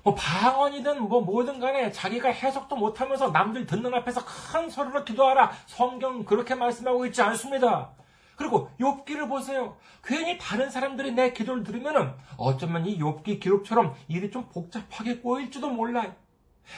뭐 0.03 0.15
방언이든 0.15 1.03
뭐 1.03 1.21
뭐든 1.23 1.59
간에 1.59 1.91
자기가 1.91 2.29
해석도 2.29 2.77
못하면서 2.77 3.31
남들 3.31 3.67
듣는 3.67 3.93
앞에서 3.95 4.25
큰 4.25 4.71
소리로 4.71 5.05
기도하라. 5.05 5.51
성경 5.67 6.25
그렇게 6.25 6.55
말씀하고 6.55 7.07
있지 7.07 7.23
않습니다. 7.23 7.91
그리고 8.37 8.71
욥기를 8.79 9.29
보세요. 9.29 9.77
괜히 10.05 10.39
다른 10.39 10.71
사람들이 10.71 11.13
내 11.13 11.33
기도를 11.33 11.65
들으면은 11.65 12.13
어쩌면 12.37 12.87
이 12.87 12.99
욥기 12.99 13.41
기록처럼 13.41 13.95
일이 14.09 14.31
좀 14.31 14.49
복잡하게 14.51 15.19
꼬일지도 15.19 15.71
몰라요. 15.71 16.15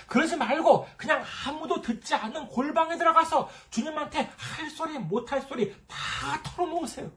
그러지 0.07 0.37
말고 0.37 0.87
그냥 0.97 1.25
아무도 1.47 1.81
듣지 1.83 2.15
않는 2.15 2.47
골방에 2.49 2.97
들어가서 2.97 3.49
주님한테 3.71 4.31
할 4.37 4.71
소리 4.71 4.99
못할 4.99 5.41
소리 5.43 5.75
다 5.87 6.43
털어놓으세요. 6.45 7.11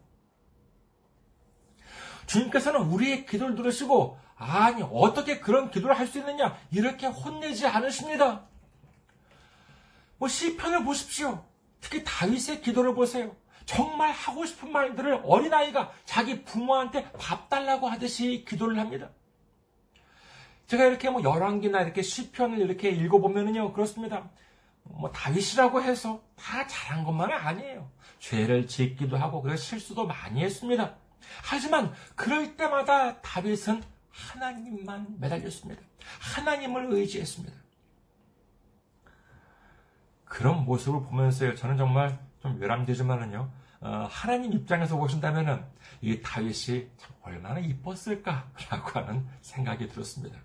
주님께서는 2.25 2.81
우리의 2.81 3.25
기도를 3.25 3.55
들으시고 3.55 4.17
아니 4.37 4.81
어떻게 4.83 5.39
그런 5.39 5.69
기도를 5.69 5.97
할 5.99 6.07
수 6.07 6.17
있느냐 6.19 6.57
이렇게 6.71 7.07
혼내지 7.07 7.67
않으십니다. 7.67 8.47
뭐 10.17 10.27
시편을 10.27 10.83
보십시오. 10.83 11.43
특히 11.81 12.03
다윗의 12.03 12.61
기도를 12.61 12.95
보세요. 12.95 13.35
정말 13.71 14.11
하고 14.11 14.45
싶은 14.45 14.69
말들을 14.69 15.21
어린아이가 15.23 15.93
자기 16.03 16.43
부모한테 16.43 17.09
밥 17.13 17.47
달라고 17.47 17.87
하듯이 17.87 18.43
기도를 18.45 18.77
합니다. 18.77 19.09
제가 20.67 20.83
이렇게 20.85 21.09
뭐 21.09 21.23
열왕기나 21.23 21.81
이렇게 21.81 22.01
시편을 22.01 22.59
이렇게 22.59 22.89
읽어보면은요, 22.89 23.71
그렇습니다. 23.71 24.29
뭐 24.83 25.09
다윗이라고 25.11 25.81
해서 25.81 26.21
다 26.35 26.67
잘한 26.67 27.05
것만은 27.05 27.33
아니에요. 27.33 27.89
죄를 28.19 28.67
짓기도 28.67 29.15
하고, 29.15 29.41
그래서 29.41 29.63
실수도 29.63 30.05
많이 30.05 30.43
했습니다. 30.43 30.95
하지만 31.41 31.93
그럴 32.15 32.57
때마다 32.57 33.21
다윗은 33.21 33.81
하나님만 34.09 35.15
매달렸습니다. 35.19 35.81
하나님을 36.19 36.87
의지했습니다. 36.91 37.55
그런 40.25 40.65
모습을 40.65 41.03
보면서요, 41.03 41.55
저는 41.55 41.77
정말 41.77 42.19
좀 42.41 42.59
외람되지만은요, 42.59 43.39
어, 43.39 43.60
하나님 43.81 44.53
입장에서 44.53 44.95
보신다면은 44.97 45.63
이 46.01 46.21
다윗이 46.21 46.87
참 46.97 47.11
얼마나 47.23 47.59
이뻤을까라고 47.59 48.99
하는 48.99 49.27
생각이 49.41 49.87
들었습니다. 49.89 50.37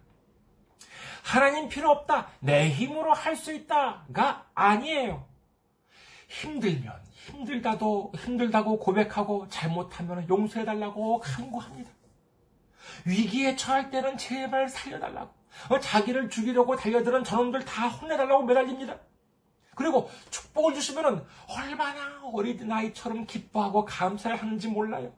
하나님 1.23 1.69
필요 1.69 1.91
없다. 1.91 2.29
내 2.41 2.71
힘으로 2.71 3.13
할 3.13 3.37
수 3.37 3.53
있다가 3.53 4.47
아니에요. 4.55 5.27
힘들면 6.29 6.93
힘들다도 7.13 8.13
힘들다고 8.17 8.79
고백하고 8.79 9.49
잘못하면 9.49 10.29
용서해 10.29 10.65
달라고 10.65 11.21
간구합니다. 11.21 11.91
위기에 13.05 13.57
처할 13.57 13.91
때는 13.91 14.17
제발 14.17 14.69
살려달라고 14.69 15.35
어, 15.71 15.81
자기를 15.81 16.31
죽이려고 16.31 16.77
달려드는 16.77 17.25
저놈들 17.25 17.65
다 17.65 17.89
혼내달라고 17.89 18.45
매달립니다. 18.45 18.99
그리고 19.77 20.11
축복을 20.31 20.75
주시면 20.75 21.25
얼마나 21.49 22.21
어린 22.33 22.73
아이처럼 22.73 23.27
기뻐하고 23.27 23.85
감사를 23.85 24.35
하는지 24.35 24.69
몰라요. 24.69 25.13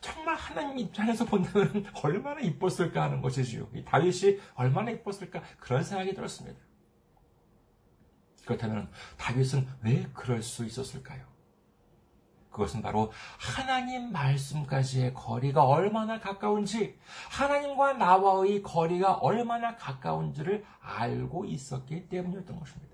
정말 0.00 0.34
하나님 0.34 0.76
입장에서 0.76 1.24
본다면 1.24 1.86
얼마나 2.02 2.40
이뻤을까 2.40 3.00
하는 3.00 3.22
것이지요. 3.22 3.68
이 3.72 3.84
다윗이 3.84 4.40
얼마나 4.54 4.90
이뻤을까 4.90 5.40
그런 5.60 5.84
생각이 5.84 6.12
들었습니다. 6.14 6.58
그렇다면 8.44 8.90
다윗은 9.16 9.68
왜 9.82 10.08
그럴 10.12 10.42
수 10.42 10.66
있었을까요? 10.66 11.24
그것은 12.50 12.82
바로 12.82 13.12
하나님 13.38 14.10
말씀까지의 14.10 15.14
거리가 15.14 15.64
얼마나 15.64 16.18
가까운지, 16.18 16.98
하나님과 17.30 17.94
나와의 17.94 18.62
거리가 18.62 19.14
얼마나 19.14 19.76
가까운지를 19.76 20.64
알고 20.80 21.44
있었기 21.44 22.08
때문이었던 22.08 22.58
것입니다. 22.58 22.91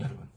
여러분, 0.00 0.28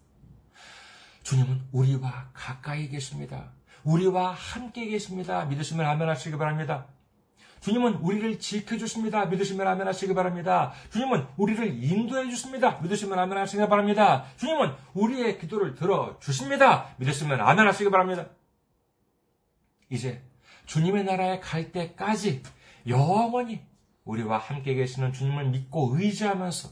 주님은 1.24 1.62
우리와 1.72 2.30
가까이 2.34 2.90
계십니다. 2.90 3.52
우리와 3.84 4.32
함께 4.32 4.86
계십니다. 4.88 5.46
믿으시면 5.46 5.86
아멘 5.86 6.08
하시기 6.10 6.38
바랍니다. 6.38 6.88
주님은 7.62 7.96
우리를 7.96 8.40
지켜주십니다. 8.40 9.26
믿으시면 9.26 9.68
아멘 9.68 9.88
하시기 9.88 10.14
바랍니다. 10.16 10.74
주님은 10.92 11.28
우리를 11.38 11.84
인도해 11.84 12.28
주십니다. 12.30 12.80
믿으시면 12.80 13.20
아멘 13.20 13.38
하시기 13.38 13.68
바랍니다. 13.68 14.26
주님은 14.38 14.74
우리의 14.94 15.38
기도를 15.40 15.76
들어주십니다. 15.76 16.96
믿으시면 16.98 17.40
아멘 17.40 17.68
하시기 17.68 17.92
바랍니다. 17.92 18.26
이제 19.90 20.24
주님의 20.66 21.04
나라에 21.04 21.40
갈 21.40 21.72
때까지 21.72 22.42
영원히 22.88 23.62
우리와 24.06 24.40
함께 24.40 24.74
계시는 24.74 25.14
주님을 25.14 25.50
믿고 25.50 25.96
의지하면서 25.96 26.70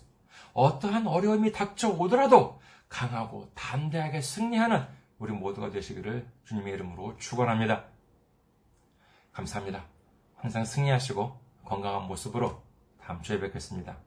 어떠한 0.53 1.05
어려움이 1.05 1.51
닥쳐오더라도 1.51 2.58
강하고 2.89 3.49
담대하게 3.53 4.21
승리하는 4.21 4.85
우리 5.19 5.31
모두가 5.31 5.69
되시기를 5.69 6.27
주님의 6.45 6.73
이름으로 6.73 7.17
축원합니다. 7.17 7.85
감사합니다. 9.31 9.85
항상 10.35 10.65
승리하시고 10.65 11.39
건강한 11.65 12.07
모습으로 12.07 12.61
다음 13.01 13.21
주에 13.21 13.39
뵙겠습니다. 13.39 13.97